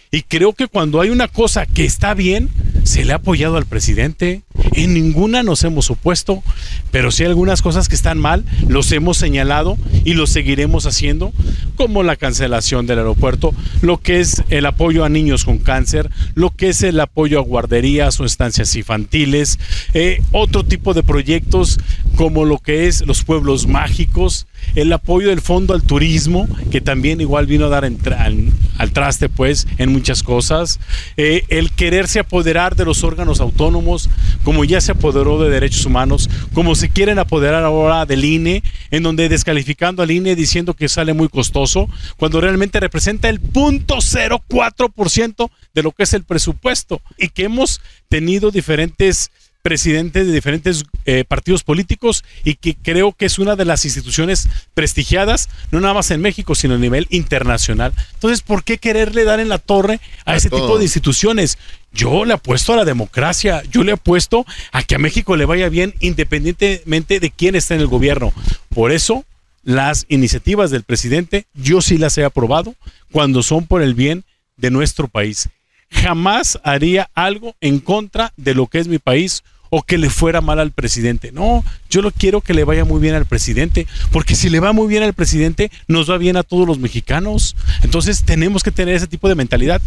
Y 0.09 0.23
creo 0.23 0.53
que 0.53 0.67
cuando 0.67 0.99
hay 0.99 1.11
una 1.11 1.27
cosa 1.27 1.67
que 1.67 1.85
está 1.85 2.15
bien, 2.15 2.49
se 2.85 3.05
le 3.05 3.13
ha 3.13 3.17
apoyado 3.17 3.55
al 3.55 3.67
presidente. 3.67 4.41
En 4.73 4.93
ninguna 4.93 5.43
nos 5.43 5.63
hemos 5.63 5.89
opuesto, 5.89 6.43
pero 6.91 7.11
sí 7.11 7.23
algunas 7.23 7.61
cosas 7.61 7.89
que 7.89 7.95
están 7.95 8.19
mal, 8.19 8.45
los 8.67 8.91
hemos 8.91 9.17
señalado 9.17 9.77
y 10.05 10.13
lo 10.13 10.27
seguiremos 10.27 10.85
haciendo, 10.85 11.33
como 11.75 12.03
la 12.03 12.15
cancelación 12.15 12.87
del 12.87 12.99
aeropuerto, 12.99 13.53
lo 13.81 13.99
que 13.99 14.19
es 14.19 14.43
el 14.49 14.65
apoyo 14.65 15.03
a 15.03 15.09
niños 15.09 15.45
con 15.45 15.57
cáncer, 15.57 16.09
lo 16.35 16.51
que 16.51 16.69
es 16.69 16.83
el 16.83 16.99
apoyo 16.99 17.39
a 17.39 17.43
guarderías 17.43 18.19
o 18.19 18.25
estancias 18.25 18.75
infantiles, 18.75 19.59
eh, 19.93 20.21
otro 20.31 20.63
tipo 20.63 20.93
de 20.93 21.03
proyectos 21.03 21.79
como 22.15 22.45
lo 22.45 22.59
que 22.59 22.87
es 22.87 23.05
los 23.05 23.23
pueblos 23.23 23.67
mágicos, 23.67 24.47
el 24.75 24.93
apoyo 24.93 25.29
del 25.29 25.41
fondo 25.41 25.73
al 25.73 25.83
turismo, 25.83 26.47
que 26.69 26.81
también 26.81 27.19
igual 27.19 27.45
vino 27.45 27.65
a 27.65 27.69
dar 27.69 27.83
al 27.85 28.91
traste 28.93 29.29
pues 29.29 29.67
en 29.77 29.91
muchas 29.91 30.23
cosas, 30.23 30.79
eh, 31.17 31.45
el 31.49 31.71
quererse 31.71 32.19
apoderar 32.19 32.75
de 32.75 32.85
los 32.85 33.03
órganos 33.03 33.41
autónomos, 33.41 34.09
como 34.43 34.63
ya 34.63 34.81
se 34.81 34.93
apoderó 34.93 35.39
de 35.41 35.49
derechos 35.49 35.85
humanos, 35.85 36.29
como 36.53 36.75
se 36.75 36.89
quieren 36.89 37.19
apoderar 37.19 37.63
ahora 37.63 38.05
del 38.05 38.25
INE, 38.25 38.63
en 38.91 39.03
donde 39.03 39.29
descalificando 39.29 40.03
al 40.03 40.11
INE 40.11 40.35
diciendo 40.35 40.73
que 40.73 40.89
sale 40.89 41.13
muy 41.13 41.29
costoso, 41.29 41.87
cuando 42.17 42.41
realmente 42.41 42.79
representa 42.79 43.29
el 43.29 43.41
0.04% 43.41 45.49
de 45.73 45.83
lo 45.83 45.91
que 45.91 46.03
es 46.03 46.13
el 46.13 46.23
presupuesto 46.23 47.01
y 47.17 47.29
que 47.29 47.45
hemos 47.45 47.81
tenido 48.09 48.51
diferentes 48.51 49.31
presidentes 49.61 50.25
de 50.25 50.33
diferentes 50.33 50.83
eh, 51.05 51.23
partidos 51.27 51.63
políticos 51.63 52.23
y 52.43 52.55
que 52.55 52.75
creo 52.75 53.13
que 53.13 53.25
es 53.25 53.39
una 53.39 53.55
de 53.55 53.65
las 53.65 53.85
instituciones 53.85 54.47
prestigiadas, 54.73 55.49
no 55.71 55.79
nada 55.79 55.93
más 55.93 56.11
en 56.11 56.21
México, 56.21 56.55
sino 56.55 56.75
a 56.75 56.77
nivel 56.77 57.07
internacional. 57.09 57.93
Entonces, 58.13 58.41
¿por 58.41 58.63
qué 58.63 58.77
quererle 58.77 59.23
dar 59.23 59.39
en 59.39 59.49
la 59.49 59.59
torre 59.59 59.99
a, 60.25 60.35
ese 60.35 60.49
tipo 60.49 60.77
de 60.77 60.83
instituciones? 60.83 61.57
Yo 61.91 62.25
le 62.25 62.33
apuesto 62.33 62.73
a 62.73 62.77
la 62.77 62.85
democracia, 62.85 63.63
yo 63.69 63.83
le 63.83 63.93
apuesto 63.93 64.45
a 64.71 64.83
que 64.83 64.95
a 64.95 64.99
México 64.99 65.35
le 65.35 65.45
vaya 65.45 65.69
bien 65.69 65.93
independientemente 65.99 67.19
de 67.19 67.31
quién 67.31 67.55
esté 67.55 67.75
en 67.75 67.81
el 67.81 67.87
gobierno. 67.87 68.33
Por 68.69 68.91
eso, 68.91 69.25
las 69.63 70.05
iniciativas 70.07 70.71
del 70.71 70.83
presidente, 70.83 71.45
yo 71.53 71.81
sí 71.81 71.97
las 71.97 72.17
he 72.17 72.23
aprobado 72.23 72.75
cuando 73.11 73.43
son 73.43 73.67
por 73.67 73.81
el 73.81 73.93
bien 73.93 74.23
de 74.57 74.71
nuestro 74.71 75.07
país 75.07 75.49
jamás 75.91 76.59
haría 76.63 77.09
algo 77.13 77.55
en 77.61 77.79
contra 77.79 78.33
de 78.37 78.55
lo 78.55 78.67
que 78.67 78.79
es 78.79 78.87
mi 78.87 78.97
país 78.97 79.43
o 79.73 79.83
que 79.83 79.97
le 79.97 80.09
fuera 80.09 80.41
mal 80.41 80.59
al 80.59 80.71
presidente. 80.71 81.31
No, 81.31 81.63
yo 81.89 82.01
lo 82.01 82.11
quiero 82.11 82.41
que 82.41 82.53
le 82.53 82.65
vaya 82.65 82.83
muy 82.83 82.99
bien 82.99 83.15
al 83.15 83.25
presidente, 83.25 83.87
porque 84.11 84.35
si 84.35 84.49
le 84.49 84.59
va 84.59 84.73
muy 84.73 84.87
bien 84.87 85.01
al 85.01 85.13
presidente, 85.13 85.71
nos 85.87 86.11
va 86.11 86.17
bien 86.17 86.35
a 86.35 86.43
todos 86.43 86.67
los 86.67 86.77
mexicanos. 86.77 87.55
Entonces 87.81 88.23
tenemos 88.23 88.63
que 88.63 88.71
tener 88.71 88.95
ese 88.95 89.07
tipo 89.07 89.29
de 89.29 89.35
mentalidad. 89.35 89.81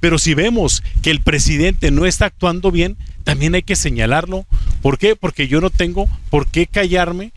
Pero 0.00 0.18
si 0.18 0.34
vemos 0.34 0.82
que 1.02 1.12
el 1.12 1.20
presidente 1.20 1.92
no 1.92 2.04
está 2.04 2.26
actuando 2.26 2.72
bien, 2.72 2.96
también 3.22 3.54
hay 3.54 3.62
que 3.62 3.76
señalarlo. 3.76 4.44
¿Por 4.82 4.98
qué? 4.98 5.14
Porque 5.14 5.46
yo 5.46 5.60
no 5.60 5.70
tengo 5.70 6.08
por 6.30 6.48
qué 6.48 6.66
callarme 6.66 7.32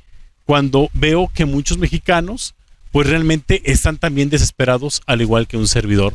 cuando 0.46 0.90
veo 0.94 1.30
que 1.32 1.46
muchos 1.46 1.78
mexicanos 1.78 2.56
pues 2.92 3.08
realmente 3.08 3.62
están 3.72 3.98
también 3.98 4.30
desesperados, 4.30 5.02
al 5.06 5.22
igual 5.22 5.48
que 5.48 5.56
un 5.56 5.68
servidor, 5.68 6.14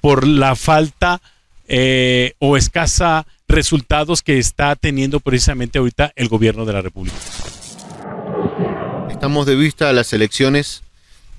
por 0.00 0.26
la 0.26 0.56
falta 0.56 1.20
eh, 1.66 2.34
o 2.38 2.56
escasa 2.56 3.26
resultados 3.54 4.22
que 4.22 4.38
está 4.38 4.74
teniendo 4.76 5.20
precisamente 5.20 5.78
ahorita 5.78 6.12
el 6.16 6.28
gobierno 6.28 6.64
de 6.64 6.72
la 6.72 6.82
República. 6.82 7.16
Estamos 9.10 9.46
de 9.46 9.54
vista 9.54 9.88
a 9.88 9.92
las 9.92 10.12
elecciones 10.12 10.82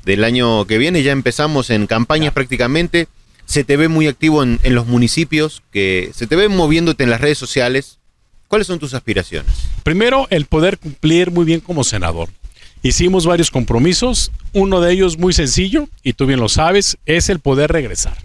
del 0.05 0.23
año 0.23 0.65
que 0.65 0.77
viene, 0.77 1.03
ya 1.03 1.11
empezamos 1.11 1.69
en 1.69 1.87
campañas 1.87 2.33
prácticamente, 2.33 3.07
se 3.45 3.63
te 3.63 3.77
ve 3.77 3.89
muy 3.89 4.07
activo 4.07 4.43
en, 4.43 4.59
en 4.63 4.75
los 4.75 4.87
municipios, 4.87 5.61
que 5.71 6.11
se 6.15 6.25
te 6.25 6.35
ve 6.35 6.47
moviéndote 6.47 7.03
en 7.03 7.09
las 7.09 7.21
redes 7.21 7.37
sociales. 7.37 7.99
¿Cuáles 8.47 8.67
son 8.67 8.79
tus 8.79 8.93
aspiraciones? 8.93 9.53
Primero, 9.83 10.27
el 10.29 10.45
poder 10.45 10.77
cumplir 10.77 11.31
muy 11.31 11.45
bien 11.45 11.59
como 11.59 11.83
senador. 11.83 12.29
Hicimos 12.81 13.25
varios 13.25 13.51
compromisos, 13.51 14.31
uno 14.53 14.79
de 14.79 14.93
ellos 14.93 15.17
muy 15.17 15.33
sencillo, 15.33 15.89
y 16.03 16.13
tú 16.13 16.27
bien 16.27 16.39
lo 16.39 16.49
sabes, 16.49 16.97
es 17.05 17.29
el 17.29 17.39
poder 17.39 17.71
regresar 17.71 18.15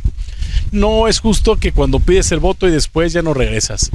no 0.72 1.08
es 1.08 1.20
justo 1.20 1.56
que 1.56 1.72
cuando 1.72 2.00
pides 2.00 2.32
el 2.32 2.40
voto 2.40 2.68
y 2.68 2.70
después 2.70 3.12
ya 3.12 3.22
no 3.22 3.34
regresas. 3.34 3.90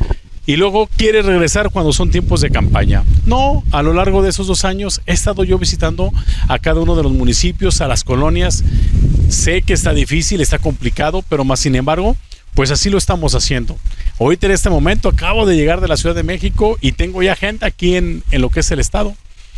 Y 0.47 0.57
luego 0.57 0.87
quieres 0.95 1.25
regresar 1.25 1.71
cuando 1.71 1.91
son 1.91 2.11
tiempos 2.11 2.41
de 2.41 2.51
campaña. 2.51 3.03
No, 3.25 3.63
a 3.71 3.81
lo 3.81 3.93
largo 3.93 4.21
de 4.21 4.29
esos 4.29 4.45
dos 4.45 4.63
años 4.63 5.01
he 5.07 5.13
estado 5.13 5.43
yo 5.43 5.57
visitando 5.57 6.11
a 6.47 6.59
cada 6.59 6.81
uno 6.81 6.95
de 6.95 7.01
los 7.01 7.11
municipios, 7.11 7.81
a 7.81 7.87
las 7.87 8.03
colonias. 8.03 8.63
Sé 9.29 9.63
que 9.63 9.73
está 9.73 9.93
difícil, 9.93 10.41
está 10.41 10.59
complicado, 10.59 11.23
pero 11.27 11.43
más 11.43 11.61
sin 11.61 11.75
embargo, 11.75 12.15
pues 12.53 12.69
así 12.69 12.91
lo 12.91 12.99
estamos 12.99 13.33
haciendo. 13.33 13.75
Hoy 14.19 14.37
en 14.39 14.51
este 14.51 14.69
momento 14.69 15.09
acabo 15.09 15.47
de 15.47 15.55
llegar 15.55 15.81
de 15.81 15.87
la 15.87 15.97
Ciudad 15.97 16.15
de 16.15 16.23
México 16.23 16.77
y 16.79 16.91
tengo 16.91 17.23
ya 17.23 17.35
gente 17.35 17.65
aquí 17.65 17.95
en, 17.95 18.23
en 18.29 18.41
lo 18.41 18.49
que 18.49 18.59
es 18.59 18.69
el 18.69 18.79
estado. 18.79 19.15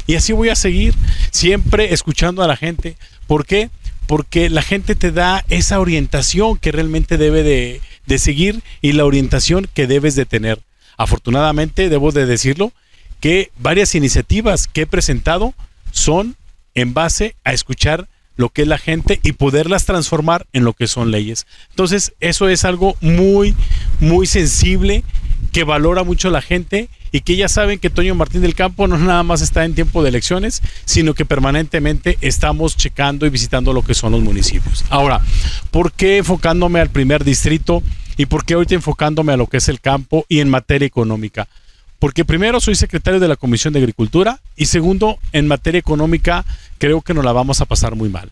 Y 0.08 0.16
así 0.16 0.32
voy 0.32 0.48
a 0.48 0.56
seguir, 0.56 0.96
siempre 1.32 1.94
escuchando 1.94 2.42
a 2.44 2.48
la 2.48 2.56
gente. 2.56 2.96
¿Por 3.28 3.46
qué? 3.46 3.70
Porque 4.08 4.50
la 4.50 4.62
gente 4.62 4.96
te 4.96 5.12
da 5.12 5.46
esa 5.50 5.80
orientación 5.80 6.58
que 6.58 6.72
realmente 6.72 7.18
debe 7.18 7.44
de, 7.44 8.18
seguir 8.18 8.64
y 8.82 8.94
la 8.94 9.06
orientación 9.06 9.68
que 9.74 9.86
debes 9.86 10.16
de 10.16 10.26
tener. 10.26 10.62
Afortunadamente, 10.96 11.90
debo 11.90 12.12
de 12.12 12.26
decirlo, 12.26 12.72
que 13.20 13.52
varias 13.58 13.96
iniciativas 13.96 14.68
que 14.68 14.82
he 14.82 14.88
presentado 14.88 15.54
son 15.92 16.36
en 16.74 16.94
base 16.94 17.36
a 17.44 17.54
escuchar 17.54 18.08
lo 18.38 18.50
que 18.50 18.62
es 18.62 18.68
la 18.68 18.78
gente 18.78 19.20
y 19.24 19.34
poderlas 19.34 19.86
transformar 19.86 20.46
en 20.54 20.64
lo 20.64 20.74
que 20.74 20.88
son 20.88 21.12
leyes. 21.12 21.46
Entonces, 21.72 22.14
eso 22.20 22.48
es 22.48 22.64
algo 22.66 22.96
muy, 23.02 23.56
muy 24.00 24.28
sensible 24.28 25.04
que 25.52 25.64
valora 25.64 26.04
mucho 26.04 26.30
la 26.30 26.42
gente 26.42 26.88
y 27.12 27.22
que 27.22 27.36
ya 27.36 27.48
saben 27.48 27.80
que 27.80 27.90
Toño 27.90 28.16
Martín 28.16 28.42
del 28.42 28.56
Campo 28.56 28.88
no 28.88 28.98
nada 28.98 29.24
más 29.24 29.42
está 29.42 29.66
en 29.66 29.76
tiempo 29.76 30.04
de 30.04 30.10
elecciones, 30.10 30.62
sino 30.86 31.14
que 31.14 31.26
permanentemente 31.26 32.18
estamos 32.22 32.78
checando 32.78 33.26
y 33.26 33.30
visitando 33.30 33.74
lo 33.74 33.82
que 33.82 33.94
son 33.94 34.12
los 34.12 34.22
municipios. 34.22 34.86
Ahora, 34.90 35.22
¿por 35.72 35.92
qué 35.92 36.18
enfocándome 36.18 36.80
al 36.80 36.90
primer 36.90 37.24
distrito 37.24 37.84
y 38.18 38.26
por 38.26 38.46
qué 38.46 38.56
ahorita 38.56 38.76
enfocándome 38.76 39.34
a 39.34 39.38
lo 39.38 39.48
que 39.48 39.58
es 39.58 39.70
el 39.70 39.80
campo 39.80 40.26
y 40.28 40.40
en 40.40 40.50
materia 40.50 40.86
económica? 40.86 41.48
Porque 42.00 42.26
primero 42.26 42.60
soy 42.60 42.76
secretario 42.76 43.20
de 43.20 43.28
la 43.28 43.36
Comisión 43.36 43.74
de 43.74 43.80
Agricultura 43.80 44.40
y 44.56 44.66
segundo, 44.66 45.18
en 45.32 45.48
materia 45.48 45.80
económica 45.80 46.46
creo 46.78 47.02
que 47.02 47.14
nos 47.14 47.26
la 47.26 47.32
vamos 47.32 47.62
a 47.62 47.66
pasar 47.66 47.96
muy 47.96 48.10
mal. 48.10 48.32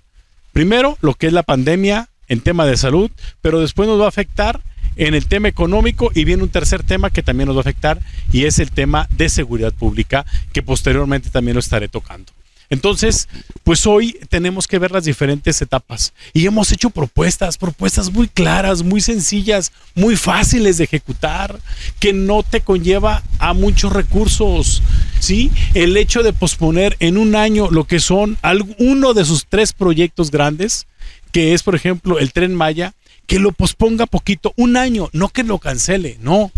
Primero, 0.54 0.98
lo 1.02 1.16
que 1.16 1.28
es 1.28 1.34
la 1.34 1.44
pandemia 1.44 2.10
en 2.28 2.42
tema 2.42 2.66
de 2.66 2.78
salud, 2.78 3.12
pero 3.42 3.60
después 3.60 3.90
nos 3.90 4.00
va 4.00 4.06
a 4.06 4.10
afectar 4.10 4.62
en 4.96 5.14
el 5.14 5.28
tema 5.28 5.48
económico 5.48 6.12
y 6.14 6.26
viene 6.26 6.44
un 6.44 6.50
tercer 6.50 6.84
tema 6.84 7.10
que 7.10 7.24
también 7.24 7.48
nos 7.48 7.56
va 7.56 7.60
a 7.60 7.62
afectar 7.62 8.00
y 8.32 8.46
es 8.46 8.60
el 8.60 8.72
tema 8.72 9.08
de 9.12 9.30
seguridad 9.30 9.74
pública 9.74 10.26
que 10.54 10.64
posteriormente 10.64 11.30
también 11.30 11.56
lo 11.56 11.60
estaré 11.60 11.88
tocando. 11.88 12.32
Entonces, 12.70 13.28
pues 13.64 13.86
hoy 13.86 14.18
tenemos 14.30 14.68
que 14.68 14.80
ver 14.80 14.92
las 14.92 15.06
diferentes 15.06 15.62
etapas 15.62 16.14
y 16.34 16.46
hemos 16.48 16.72
hecho 16.72 16.90
propuestas, 16.90 17.58
propuestas 17.58 18.12
muy 18.12 18.28
claras, 18.28 18.82
muy 18.82 19.02
sencillas, 19.02 19.72
muy 19.94 20.16
fáciles 20.16 20.78
de 20.78 20.86
ejecutar, 20.86 21.60
que 22.00 22.12
no 22.12 22.44
te 22.44 22.62
conlleva 22.62 23.24
a 23.40 23.54
muchos 23.54 23.94
recursos. 23.94 24.82
¿sí? 25.20 25.52
El 25.74 25.96
hecho 25.96 26.24
de 26.24 26.34
posponer 26.34 26.96
en 27.00 27.18
un 27.18 27.36
año 27.36 27.70
lo 27.70 27.86
que 27.86 28.00
son 28.00 28.38
uno 28.80 29.14
de 29.14 29.26
sus 29.26 29.46
tres 29.48 29.74
proyectos 29.74 30.32
grandes, 30.32 30.88
que 31.32 31.54
es, 31.54 31.64
por 31.64 31.76
ejemplo, 31.76 32.18
el 32.18 32.32
tren 32.34 32.56
Maya, 32.56 32.94
que 33.28 33.40
lo 33.40 33.52
posponga 33.52 34.06
poquito, 34.06 34.54
un 34.56 34.78
año, 34.78 35.10
no 35.14 35.30
que 35.30 35.44
lo 35.44 35.60
cancele, 35.60 36.18
no, 36.22 36.52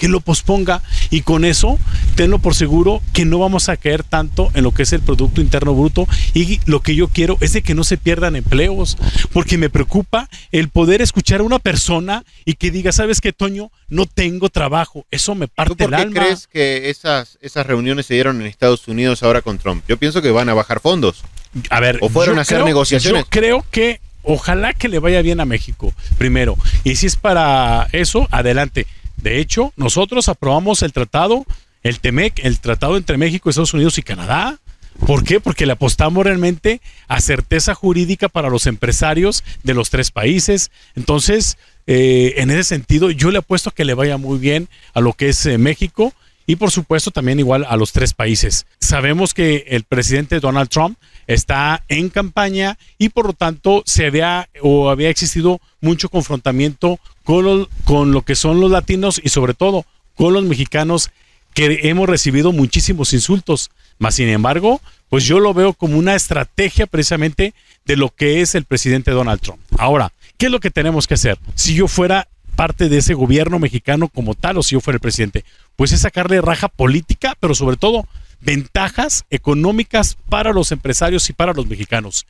que 0.00 0.08
lo 0.08 0.20
posponga 0.20 0.82
y 1.10 1.20
con 1.20 1.44
eso 1.44 1.78
tenlo 2.16 2.38
por 2.38 2.54
seguro 2.54 3.02
que 3.12 3.26
no 3.26 3.38
vamos 3.38 3.68
a 3.68 3.76
caer 3.76 4.02
tanto 4.02 4.50
en 4.54 4.64
lo 4.64 4.72
que 4.72 4.84
es 4.84 4.92
el 4.94 5.02
Producto 5.02 5.42
Interno 5.42 5.74
Bruto 5.74 6.08
y 6.32 6.58
lo 6.64 6.80
que 6.80 6.94
yo 6.94 7.08
quiero 7.08 7.36
es 7.40 7.52
de 7.52 7.60
que 7.60 7.74
no 7.74 7.84
se 7.84 7.98
pierdan 7.98 8.34
empleos, 8.34 8.96
porque 9.32 9.58
me 9.58 9.68
preocupa 9.68 10.30
el 10.52 10.70
poder 10.70 11.02
escuchar 11.02 11.40
a 11.40 11.44
una 11.44 11.58
persona 11.58 12.24
y 12.46 12.54
que 12.54 12.70
diga, 12.70 12.92
¿sabes 12.92 13.20
qué, 13.20 13.34
Toño? 13.34 13.70
No 13.90 14.06
tengo 14.06 14.48
trabajo, 14.48 15.04
eso 15.10 15.34
me 15.34 15.48
parte 15.48 15.74
¿Tú 15.74 15.90
por 15.90 15.94
qué 15.94 16.10
crees 16.10 16.46
que 16.46 16.88
esas, 16.88 17.38
esas 17.42 17.66
reuniones 17.66 18.06
se 18.06 18.14
dieron 18.14 18.40
en 18.40 18.46
Estados 18.46 18.88
Unidos 18.88 19.22
ahora 19.22 19.42
con 19.42 19.58
Trump? 19.58 19.84
Yo 19.86 19.98
pienso 19.98 20.22
que 20.22 20.30
van 20.30 20.48
a 20.48 20.54
bajar 20.54 20.80
fondos. 20.80 21.22
A 21.68 21.80
ver, 21.80 21.98
o 22.00 22.08
fueron 22.08 22.38
a 22.38 22.42
hacer 22.42 22.64
negociaciones. 22.64 23.24
Yo 23.24 23.28
creo 23.28 23.64
que 23.70 24.00
Ojalá 24.22 24.72
que 24.74 24.88
le 24.88 24.98
vaya 24.98 25.22
bien 25.22 25.40
a 25.40 25.44
México, 25.44 25.92
primero. 26.18 26.56
Y 26.84 26.96
si 26.96 27.06
es 27.06 27.16
para 27.16 27.88
eso, 27.92 28.28
adelante. 28.30 28.86
De 29.16 29.38
hecho, 29.38 29.72
nosotros 29.76 30.28
aprobamos 30.28 30.82
el 30.82 30.92
tratado, 30.92 31.46
el 31.82 32.00
TEMEC, 32.00 32.44
el 32.44 32.60
tratado 32.60 32.96
entre 32.96 33.18
México, 33.18 33.50
Estados 33.50 33.74
Unidos 33.74 33.98
y 33.98 34.02
Canadá. 34.02 34.58
¿Por 35.06 35.24
qué? 35.24 35.40
Porque 35.40 35.66
le 35.66 35.72
apostamos 35.72 36.24
realmente 36.24 36.80
a 37.08 37.20
certeza 37.20 37.74
jurídica 37.74 38.28
para 38.28 38.50
los 38.50 38.66
empresarios 38.66 39.44
de 39.62 39.74
los 39.74 39.88
tres 39.88 40.10
países. 40.10 40.70
Entonces, 40.94 41.56
eh, 41.86 42.34
en 42.36 42.50
ese 42.50 42.64
sentido, 42.64 43.10
yo 43.10 43.30
le 43.30 43.38
apuesto 43.38 43.70
que 43.70 43.84
le 43.84 43.94
vaya 43.94 44.18
muy 44.18 44.38
bien 44.38 44.68
a 44.92 45.00
lo 45.00 45.14
que 45.14 45.30
es 45.30 45.46
eh, 45.46 45.58
México 45.58 46.12
y 46.50 46.56
por 46.56 46.72
supuesto 46.72 47.12
también 47.12 47.38
igual 47.38 47.64
a 47.68 47.76
los 47.76 47.92
tres 47.92 48.12
países. 48.12 48.66
Sabemos 48.80 49.34
que 49.34 49.66
el 49.68 49.84
presidente 49.84 50.40
Donald 50.40 50.68
Trump 50.68 50.98
está 51.28 51.84
en 51.86 52.08
campaña 52.08 52.76
y 52.98 53.10
por 53.10 53.26
lo 53.26 53.34
tanto 53.34 53.84
se 53.86 54.06
había 54.06 54.48
o 54.60 54.90
había 54.90 55.10
existido 55.10 55.60
mucho 55.80 56.08
confrontamiento 56.08 56.98
con, 57.22 57.68
con 57.84 58.10
lo 58.10 58.22
que 58.22 58.34
son 58.34 58.58
los 58.58 58.68
latinos 58.68 59.20
y 59.22 59.28
sobre 59.28 59.54
todo 59.54 59.86
con 60.16 60.34
los 60.34 60.42
mexicanos 60.42 61.10
que 61.54 61.82
hemos 61.84 62.08
recibido 62.08 62.50
muchísimos 62.50 63.12
insultos. 63.12 63.70
Más 64.00 64.16
sin 64.16 64.28
embargo, 64.28 64.80
pues 65.08 65.22
yo 65.22 65.38
lo 65.38 65.54
veo 65.54 65.72
como 65.72 65.98
una 65.98 66.16
estrategia 66.16 66.88
precisamente 66.88 67.54
de 67.84 67.96
lo 67.96 68.08
que 68.08 68.40
es 68.40 68.56
el 68.56 68.64
presidente 68.64 69.12
Donald 69.12 69.40
Trump. 69.40 69.60
Ahora, 69.78 70.12
¿qué 70.36 70.46
es 70.46 70.52
lo 70.52 70.58
que 70.58 70.72
tenemos 70.72 71.06
que 71.06 71.14
hacer? 71.14 71.38
Si 71.54 71.76
yo 71.76 71.86
fuera 71.86 72.26
parte 72.60 72.90
de 72.90 72.98
ese 72.98 73.14
gobierno 73.14 73.58
mexicano 73.58 74.08
como 74.08 74.34
tal 74.34 74.58
o 74.58 74.62
si 74.62 74.74
yo 74.74 74.82
fuera 74.82 74.96
el 74.96 75.00
presidente, 75.00 75.46
pues 75.76 75.92
es 75.92 76.02
sacarle 76.02 76.42
raja 76.42 76.68
política, 76.68 77.34
pero 77.40 77.54
sobre 77.54 77.78
todo 77.78 78.06
ventajas 78.38 79.24
económicas 79.30 80.18
para 80.28 80.52
los 80.52 80.70
empresarios 80.70 81.30
y 81.30 81.32
para 81.32 81.54
los 81.54 81.66
mexicanos. 81.66 82.26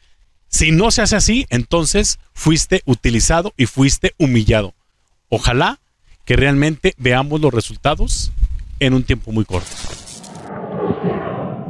Si 0.47 0.71
no 0.71 0.93
se 0.93 1.03
hace 1.03 1.17
así, 1.17 1.47
entonces 1.51 2.21
fuiste 2.33 2.83
utilizado 2.85 3.53
y 3.57 3.67
fuiste 3.67 4.15
humillado. 4.19 4.73
Ojalá 5.31 5.81
que 6.25 6.37
realmente 6.37 6.95
veamos 6.97 7.41
los 7.41 7.53
resultados 7.53 8.31
en 8.79 8.95
un 8.95 9.03
tiempo 9.03 9.33
muy 9.33 9.45
corto. 9.45 9.69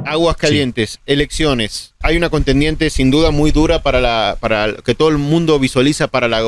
Aguas 0.05 0.37
calientes, 0.37 0.99
elecciones. 1.07 1.95
Hay 1.99 2.15
una 2.15 2.29
contendiente 2.29 2.91
sin 2.91 3.09
duda 3.09 3.31
muy 3.31 3.49
dura 3.49 3.81
para 3.81 3.99
la 3.99 4.37
para 4.39 4.75
que 4.75 4.93
todo 4.93 5.09
el 5.09 5.17
mundo 5.17 5.57
visualiza 5.57 6.09
para 6.09 6.27
la 6.27 6.43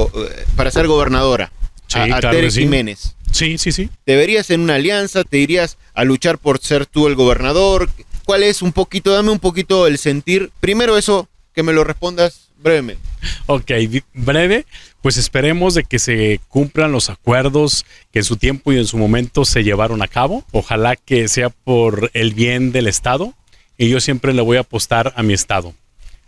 para 0.56 0.70
ser 0.70 0.86
gobernadora. 0.86 1.52
A, 1.96 2.20
Tere 2.20 2.52
Jiménez. 2.52 3.16
Sí, 3.32 3.58
sí, 3.58 3.72
sí. 3.72 3.90
¿Te 4.06 4.16
verías 4.16 4.50
en 4.52 4.62
una 4.62 4.76
alianza? 4.76 5.24
¿Te 5.24 5.40
irías 5.40 5.78
a 5.94 6.04
luchar 6.04 6.38
por 6.38 6.60
ser 6.60 6.86
tú 6.86 7.08
el 7.08 7.16
gobernador? 7.16 7.90
¿Cuál 8.26 8.44
es 8.44 8.62
un 8.62 8.72
poquito, 8.72 9.12
dame 9.12 9.32
un 9.32 9.40
poquito 9.40 9.88
el 9.88 9.98
sentir? 9.98 10.52
Primero 10.60 10.98
eso, 10.98 11.28
que 11.54 11.64
me 11.64 11.74
lo 11.74 11.84
respondas 11.84 12.50
brevemente. 12.58 13.04
Ok, 13.46 13.72
breve, 14.14 14.66
pues 15.02 15.18
esperemos 15.18 15.74
de 15.74 15.84
que 15.84 16.00
se 16.00 16.40
cumplan 16.48 16.92
los 16.92 17.10
acuerdos 17.10 17.86
que 18.12 18.20
en 18.20 18.26
su 18.26 18.38
tiempo 18.38 18.72
y 18.72 18.78
en 18.78 18.88
su 18.88 18.98
momento 18.98 19.46
se 19.46 19.64
llevaron 19.64 20.02
a 20.02 20.08
cabo. 20.08 20.46
Ojalá 20.52 20.96
que 20.96 21.28
sea 21.28 21.50
por 21.50 22.10
el 22.14 22.34
bien 22.34 22.72
del 22.72 22.88
Estado 22.88 23.34
y 23.78 23.90
yo 23.90 24.00
siempre 24.00 24.34
le 24.34 24.42
voy 24.42 24.58
a 24.58 24.62
apostar 24.62 25.14
a 25.16 25.24
mi 25.24 25.34
Estado. 25.34 25.74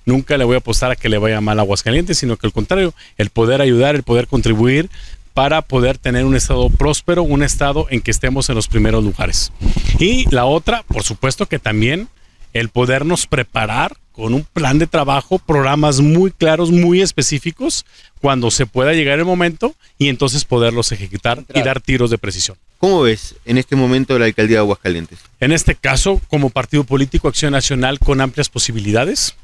Nunca 0.06 0.38
le 0.38 0.44
voy 0.44 0.56
a 0.56 0.60
apostar 0.60 0.92
a 0.92 0.96
que 0.96 1.10
le 1.10 1.18
vaya 1.18 1.42
mal 1.42 1.58
a 1.58 1.64
Aguascalientes, 1.64 2.18
sino 2.18 2.38
que 2.38 2.46
al 2.46 2.54
contrario, 2.54 2.94
el 3.18 3.32
poder 3.32 3.62
ayudar, 3.62 3.96
el 3.96 4.04
poder 4.04 4.28
contribuir 4.28 4.90
para 5.36 5.62
poder 5.62 5.98
tener 5.98 6.24
un 6.24 6.34
estado 6.34 6.70
próspero, 6.70 7.22
un 7.22 7.44
estado 7.44 7.88
en 7.90 8.02
que 8.02 8.10
estemos 8.10 8.50
en 8.50 8.56
los 8.56 8.70
primeros 8.70 9.04
lugares. 9.04 9.52
Y 10.00 10.28
la 10.34 10.46
otra, 10.46 10.84
por 10.84 11.04
supuesto 11.04 11.46
que 11.46 11.60
también 11.60 12.08
el 12.54 12.70
podernos 12.70 13.28
preparar 13.28 13.98
con 14.14 14.34
un 14.34 14.44
plan 14.44 14.80
de 14.80 14.88
trabajo, 14.88 15.38
programas 15.38 16.00
muy 16.00 16.32
claros, 16.32 16.72
muy 16.72 17.02
específicos, 17.02 17.86
cuando 18.22 18.50
se 18.50 18.66
pueda 18.66 18.94
llegar 18.94 19.20
el 19.20 19.26
momento 19.26 19.76
y 19.98 20.08
entonces 20.08 20.46
poderlos 20.46 20.94
ejecutar 20.94 21.44
y 21.54 21.62
dar 21.64 21.82
tiros 21.82 22.12
de 22.12 22.18
precisión. 22.18 22.58
¿Cómo 22.78 23.02
ves 23.02 23.36
en 23.44 23.58
este 23.58 23.76
momento 23.76 24.18
la 24.18 24.26
alcaldía 24.26 24.58
de 24.58 24.62
Aguascalientes? 24.62 25.20
En 25.42 25.52
este 25.52 25.76
caso, 25.76 26.22
como 26.30 26.50
partido 26.50 26.86
político 26.86 27.28
Acción 27.28 27.52
Nacional 27.52 28.00
con 28.00 28.22
amplias 28.22 28.48
posibilidades, 28.48 29.36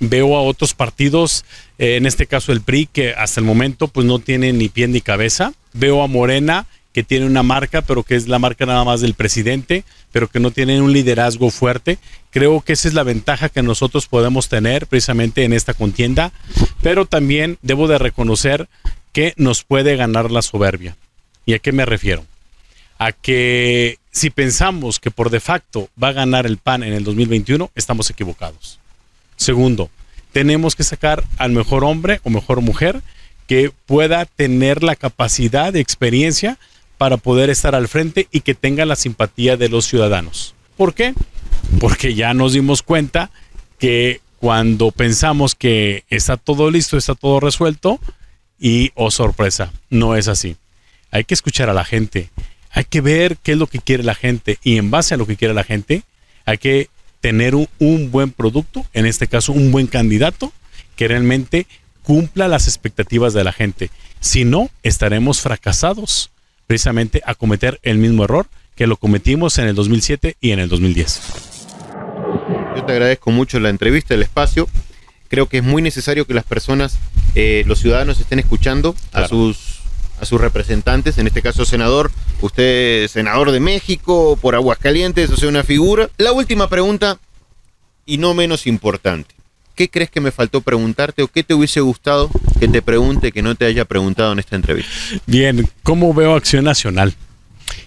veo 0.00 0.36
a 0.36 0.42
otros 0.42 0.74
partidos, 0.74 1.44
eh, 1.78 1.96
en 1.96 2.06
este 2.06 2.26
caso 2.26 2.52
el 2.52 2.60
PRI, 2.60 2.86
que 2.86 3.12
hasta 3.12 3.40
el 3.40 3.46
momento 3.46 3.88
pues 3.88 4.06
no 4.06 4.18
tiene 4.18 4.52
ni 4.52 4.68
pie 4.68 4.88
ni 4.88 5.00
cabeza. 5.00 5.52
Veo 5.72 6.02
a 6.02 6.06
Morena, 6.06 6.66
que 6.92 7.02
tiene 7.02 7.26
una 7.26 7.42
marca, 7.42 7.82
pero 7.82 8.02
que 8.02 8.16
es 8.16 8.28
la 8.28 8.38
marca 8.38 8.66
nada 8.66 8.84
más 8.84 9.00
del 9.00 9.14
presidente, 9.14 9.84
pero 10.10 10.28
que 10.28 10.40
no 10.40 10.50
tiene 10.50 10.80
un 10.80 10.92
liderazgo 10.92 11.50
fuerte. 11.50 11.98
Creo 12.30 12.60
que 12.60 12.72
esa 12.72 12.88
es 12.88 12.94
la 12.94 13.02
ventaja 13.02 13.48
que 13.48 13.62
nosotros 13.62 14.06
podemos 14.06 14.48
tener 14.48 14.86
precisamente 14.86 15.44
en 15.44 15.52
esta 15.52 15.74
contienda, 15.74 16.32
pero 16.82 17.06
también 17.06 17.58
debo 17.62 17.88
de 17.88 17.98
reconocer 17.98 18.68
que 19.12 19.34
nos 19.36 19.64
puede 19.64 19.96
ganar 19.96 20.30
la 20.30 20.42
soberbia. 20.42 20.96
¿Y 21.46 21.54
a 21.54 21.58
qué 21.58 21.72
me 21.72 21.86
refiero? 21.86 22.24
A 22.98 23.12
que 23.12 23.98
si 24.10 24.30
pensamos 24.30 24.98
que 24.98 25.10
por 25.10 25.30
de 25.30 25.40
facto 25.40 25.88
va 26.02 26.08
a 26.08 26.12
ganar 26.12 26.46
el 26.46 26.58
PAN 26.58 26.82
en 26.82 26.92
el 26.92 27.04
2021, 27.04 27.70
estamos 27.74 28.10
equivocados. 28.10 28.80
Segundo, 29.38 29.88
tenemos 30.32 30.76
que 30.76 30.84
sacar 30.84 31.24
al 31.38 31.52
mejor 31.52 31.84
hombre 31.84 32.20
o 32.24 32.30
mejor 32.30 32.60
mujer 32.60 33.00
que 33.46 33.72
pueda 33.86 34.26
tener 34.26 34.82
la 34.82 34.94
capacidad 34.94 35.72
de 35.72 35.80
experiencia 35.80 36.58
para 36.98 37.16
poder 37.16 37.48
estar 37.48 37.74
al 37.74 37.88
frente 37.88 38.28
y 38.30 38.40
que 38.40 38.54
tenga 38.54 38.84
la 38.84 38.96
simpatía 38.96 39.56
de 39.56 39.70
los 39.70 39.86
ciudadanos. 39.86 40.54
¿Por 40.76 40.92
qué? 40.92 41.14
Porque 41.80 42.14
ya 42.14 42.34
nos 42.34 42.52
dimos 42.52 42.82
cuenta 42.82 43.30
que 43.78 44.20
cuando 44.38 44.90
pensamos 44.90 45.54
que 45.54 46.04
está 46.10 46.36
todo 46.36 46.70
listo, 46.70 46.98
está 46.98 47.14
todo 47.14 47.40
resuelto, 47.40 47.98
y 48.60 48.90
oh 48.94 49.10
sorpresa, 49.10 49.72
no 49.88 50.16
es 50.16 50.28
así. 50.28 50.56
Hay 51.10 51.24
que 51.24 51.34
escuchar 51.34 51.70
a 51.70 51.74
la 51.74 51.84
gente, 51.84 52.30
hay 52.70 52.84
que 52.84 53.00
ver 53.00 53.38
qué 53.42 53.52
es 53.52 53.58
lo 53.58 53.66
que 53.66 53.78
quiere 53.78 54.02
la 54.02 54.14
gente 54.14 54.58
y 54.62 54.76
en 54.76 54.90
base 54.90 55.14
a 55.14 55.16
lo 55.16 55.26
que 55.26 55.36
quiere 55.36 55.54
la 55.54 55.64
gente 55.64 56.02
hay 56.44 56.58
que 56.58 56.88
tener 57.20 57.54
un, 57.54 57.68
un 57.78 58.10
buen 58.10 58.30
producto, 58.30 58.84
en 58.92 59.06
este 59.06 59.26
caso 59.26 59.52
un 59.52 59.72
buen 59.72 59.86
candidato 59.86 60.52
que 60.96 61.08
realmente 61.08 61.66
cumpla 62.02 62.48
las 62.48 62.66
expectativas 62.66 63.34
de 63.34 63.44
la 63.44 63.52
gente. 63.52 63.90
Si 64.20 64.44
no, 64.44 64.70
estaremos 64.82 65.40
fracasados 65.40 66.30
precisamente 66.66 67.22
a 67.24 67.34
cometer 67.34 67.80
el 67.82 67.98
mismo 67.98 68.24
error 68.24 68.46
que 68.74 68.86
lo 68.86 68.96
cometimos 68.96 69.58
en 69.58 69.66
el 69.66 69.74
2007 69.74 70.36
y 70.40 70.52
en 70.52 70.60
el 70.60 70.68
2010. 70.68 71.20
Yo 72.76 72.84
te 72.84 72.92
agradezco 72.92 73.30
mucho 73.30 73.58
la 73.58 73.70
entrevista, 73.70 74.14
el 74.14 74.22
espacio. 74.22 74.68
Creo 75.28 75.48
que 75.48 75.58
es 75.58 75.64
muy 75.64 75.82
necesario 75.82 76.26
que 76.26 76.34
las 76.34 76.44
personas, 76.44 76.96
eh, 77.34 77.64
los 77.66 77.80
ciudadanos 77.80 78.20
estén 78.20 78.38
escuchando 78.38 78.94
a 79.12 79.26
sus 79.26 79.77
a 80.20 80.24
sus 80.24 80.40
representantes, 80.40 81.18
en 81.18 81.26
este 81.26 81.42
caso 81.42 81.64
senador, 81.64 82.10
usted 82.40 83.08
senador 83.08 83.50
de 83.50 83.60
México 83.60 84.38
por 84.40 84.54
Aguascalientes, 84.54 85.30
o 85.30 85.36
sea, 85.36 85.48
una 85.48 85.64
figura. 85.64 86.10
La 86.18 86.32
última 86.32 86.68
pregunta, 86.68 87.18
y 88.06 88.18
no 88.18 88.34
menos 88.34 88.66
importante. 88.66 89.34
¿Qué 89.74 89.88
crees 89.88 90.10
que 90.10 90.20
me 90.20 90.32
faltó 90.32 90.60
preguntarte 90.60 91.22
o 91.22 91.28
qué 91.28 91.44
te 91.44 91.54
hubiese 91.54 91.80
gustado 91.80 92.30
que 92.58 92.66
te 92.66 92.82
pregunte 92.82 93.30
que 93.30 93.42
no 93.42 93.54
te 93.54 93.64
haya 93.64 93.84
preguntado 93.84 94.32
en 94.32 94.40
esta 94.40 94.56
entrevista? 94.56 94.90
Bien, 95.26 95.68
¿cómo 95.84 96.12
veo 96.12 96.34
Acción 96.34 96.64
Nacional? 96.64 97.14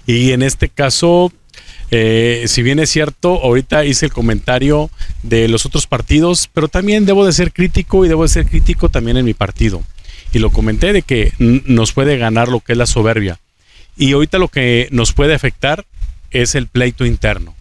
Y 0.05 0.31
en 0.31 0.41
este 0.41 0.69
caso, 0.69 1.33
eh, 1.89 2.45
si 2.47 2.63
bien 2.63 2.79
es 2.79 2.89
cierto, 2.89 3.43
ahorita 3.43 3.83
hice 3.83 4.05
el 4.05 4.13
comentario 4.13 4.89
de 5.23 5.49
los 5.49 5.65
otros 5.65 5.85
partidos, 5.85 6.49
pero 6.53 6.69
también 6.69 7.05
debo 7.05 7.25
de 7.25 7.33
ser 7.33 7.51
crítico 7.51 8.05
y 8.05 8.07
debo 8.07 8.23
de 8.23 8.29
ser 8.29 8.45
crítico 8.45 8.87
también 8.87 9.17
en 9.17 9.25
mi 9.25 9.33
partido. 9.33 9.83
Y 10.33 10.39
lo 10.39 10.51
comenté 10.51 10.93
de 10.93 11.01
que 11.01 11.33
nos 11.39 11.91
puede 11.91 12.17
ganar 12.17 12.47
lo 12.47 12.61
que 12.61 12.73
es 12.73 12.77
la 12.77 12.85
soberbia. 12.85 13.39
Y 13.97 14.13
ahorita 14.13 14.37
lo 14.37 14.47
que 14.47 14.87
nos 14.91 15.13
puede 15.13 15.35
afectar 15.35 15.85
es 16.31 16.55
el 16.55 16.67
pleito 16.67 17.05
interno. 17.05 17.55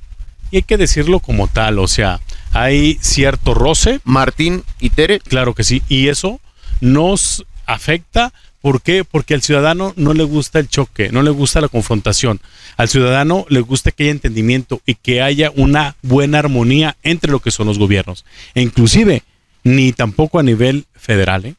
Y 0.50 0.56
hay 0.56 0.62
que 0.62 0.76
decirlo 0.76 1.20
como 1.20 1.48
tal, 1.48 1.78
o 1.78 1.86
sea, 1.86 2.20
hay 2.52 2.98
cierto 3.00 3.54
roce, 3.54 4.00
Martín 4.04 4.64
y 4.80 4.90
Tere, 4.90 5.20
Claro 5.20 5.54
que 5.54 5.64
sí. 5.64 5.82
Y 5.88 6.08
eso 6.08 6.40
nos 6.80 7.44
afecta. 7.66 8.32
¿Por 8.60 8.82
qué? 8.82 9.04
Porque 9.04 9.34
al 9.34 9.42
ciudadano 9.42 9.94
no 9.96 10.12
le 10.12 10.24
gusta 10.24 10.58
el 10.58 10.68
choque, 10.68 11.10
no 11.10 11.22
le 11.22 11.30
gusta 11.30 11.62
la 11.62 11.68
confrontación. 11.68 12.40
Al 12.76 12.88
ciudadano 12.88 13.46
le 13.48 13.60
gusta 13.60 13.90
que 13.90 14.04
haya 14.04 14.12
entendimiento 14.12 14.82
y 14.84 14.96
que 14.96 15.22
haya 15.22 15.50
una 15.54 15.96
buena 16.02 16.40
armonía 16.40 16.96
entre 17.02 17.30
lo 17.30 17.40
que 17.40 17.50
son 17.50 17.68
los 17.68 17.78
gobiernos. 17.78 18.26
E 18.54 18.60
inclusive, 18.60 19.22
ni 19.64 19.92
tampoco 19.92 20.38
a 20.38 20.42
nivel 20.42 20.84
federal, 20.94 21.46
¿eh? 21.46 21.54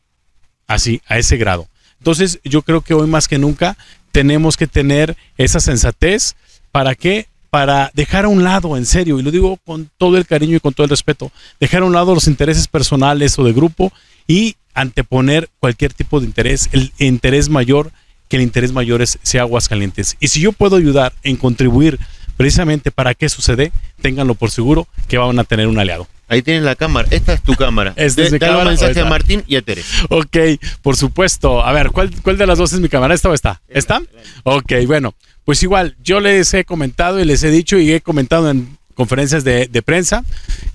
Así, 0.71 1.01
a 1.07 1.17
ese 1.17 1.35
grado. 1.35 1.67
Entonces, 1.97 2.39
yo 2.43 2.61
creo 2.61 2.81
que 2.81 2.93
hoy 2.93 3.07
más 3.07 3.27
que 3.27 3.37
nunca 3.37 3.77
tenemos 4.11 4.55
que 4.55 4.67
tener 4.67 5.17
esa 5.37 5.59
sensatez. 5.59 6.35
¿Para 6.71 6.95
qué? 6.95 7.27
Para 7.49 7.91
dejar 7.93 8.23
a 8.23 8.29
un 8.29 8.43
lado, 8.43 8.77
en 8.77 8.85
serio, 8.85 9.19
y 9.19 9.23
lo 9.23 9.31
digo 9.31 9.57
con 9.65 9.89
todo 9.97 10.15
el 10.17 10.25
cariño 10.25 10.55
y 10.55 10.59
con 10.61 10.73
todo 10.73 10.85
el 10.85 10.89
respeto, 10.89 11.31
dejar 11.59 11.81
a 11.81 11.85
un 11.85 11.91
lado 11.91 12.15
los 12.15 12.27
intereses 12.27 12.67
personales 12.67 13.37
o 13.37 13.43
de 13.43 13.51
grupo 13.51 13.91
y 14.27 14.55
anteponer 14.73 15.49
cualquier 15.59 15.93
tipo 15.93 16.21
de 16.21 16.27
interés, 16.27 16.69
el 16.71 16.93
interés 16.99 17.49
mayor, 17.49 17.91
que 18.29 18.37
el 18.37 18.43
interés 18.43 18.71
mayor 18.71 19.01
es, 19.01 19.19
sea 19.23 19.41
Aguascalientes. 19.41 20.15
Y 20.21 20.29
si 20.29 20.39
yo 20.39 20.53
puedo 20.53 20.77
ayudar 20.77 21.11
en 21.23 21.35
contribuir 21.35 21.99
precisamente 22.37 22.91
para 22.91 23.13
que 23.13 23.27
sucede, 23.27 23.73
ténganlo 24.01 24.35
por 24.35 24.51
seguro 24.51 24.87
que 25.09 25.17
van 25.17 25.37
a 25.37 25.43
tener 25.43 25.67
un 25.67 25.77
aliado. 25.77 26.07
Ahí 26.31 26.41
tienes 26.41 26.63
la 26.63 26.75
cámara. 26.75 27.07
Esta 27.11 27.33
es 27.33 27.43
tu 27.43 27.55
cámara. 27.55 27.93
Esta 27.97 28.21
es 28.23 28.31
mi 28.31 28.39
dale 28.39 28.53
un 28.53 28.57
cámara, 28.59 28.69
mensaje 28.71 28.99
a. 29.01 29.05
Martín 29.05 29.43
y 29.47 29.57
a 29.57 29.61
Tere. 29.61 29.83
Ok, 30.09 30.37
por 30.81 30.95
supuesto. 30.95 31.63
A 31.63 31.71
ver, 31.73 31.91
¿cuál, 31.91 32.09
cuál 32.21 32.37
de 32.37 32.47
las 32.47 32.57
dos 32.57 32.71
es 32.73 32.79
mi 32.79 32.89
cámara? 32.89 33.13
¿Esta 33.13 33.29
o 33.29 33.33
esta? 33.33 33.61
¿Esta? 33.67 34.01
Ok, 34.43 34.73
bueno. 34.87 35.13
Pues 35.43 35.61
igual, 35.63 35.95
yo 36.01 36.19
les 36.19 36.53
he 36.53 36.63
comentado 36.63 37.19
y 37.19 37.25
les 37.25 37.43
he 37.43 37.51
dicho 37.51 37.77
y 37.77 37.91
he 37.91 38.01
comentado 38.01 38.49
en 38.49 38.77
conferencias 38.93 39.43
de, 39.43 39.67
de 39.67 39.81
prensa 39.81 40.23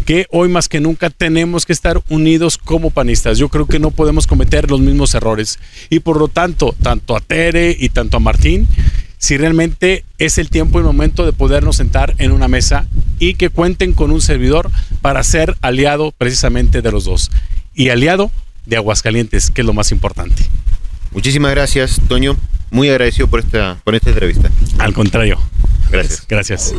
que 0.05 0.27
hoy 0.31 0.49
más 0.49 0.69
que 0.69 0.81
nunca 0.81 1.11
tenemos 1.11 1.64
que 1.64 1.73
estar 1.73 2.03
unidos 2.09 2.59
como 2.59 2.90
panistas. 2.90 3.38
Yo 3.38 3.49
creo 3.49 3.66
que 3.66 3.79
no 3.79 3.92
podemos 3.92 4.27
cometer 4.27 4.71
los 4.71 4.81
mismos 4.81 5.14
errores. 5.14 5.59
Y 5.88 6.01
por 6.01 6.19
lo 6.19 6.29
tanto, 6.29 6.75
tanto 6.83 7.16
a 7.16 7.21
Tere 7.21 7.75
y 7.79 7.88
tanto 7.88 8.16
a 8.19 8.21
Martín, 8.21 8.69
si 9.27 9.37
realmente 9.37 10.05
es 10.19 10.39
el 10.39 10.51
tiempo 10.51 10.79
y 10.79 10.83
el 10.83 10.87
momento 10.87 11.27
de 11.27 11.33
podernos 11.33 11.75
sentar 11.75 12.15
en 12.19 12.31
una 12.31 12.47
mesa 12.47 12.87
y 13.19 13.35
que 13.35 13.51
cuenten 13.51 13.93
con 13.93 14.12
un 14.12 14.21
servidor 14.21 14.71
para 15.03 15.21
ser 15.25 15.57
aliado 15.62 16.12
precisamente 16.17 16.81
de 16.81 16.93
los 16.93 17.07
dos. 17.07 17.33
Y 17.75 17.89
aliado 17.89 18.31
de 18.67 18.77
Aguascalientes, 18.77 19.51
que 19.51 19.62
es 19.62 19.67
lo 19.67 19.73
más 19.73 19.91
importante. 19.91 20.45
Muchísimas 21.11 21.51
gracias, 21.51 22.01
Toño. 22.07 22.37
Muy 22.71 22.89
agradecido 22.89 23.27
por 23.27 23.41
esta, 23.41 23.81
por 23.83 23.97
esta 23.97 24.11
entrevista. 24.11 24.49
Al 24.79 24.95
contrario. 24.95 25.41
Gracias. 25.91 26.25
Gracias. 26.29 26.75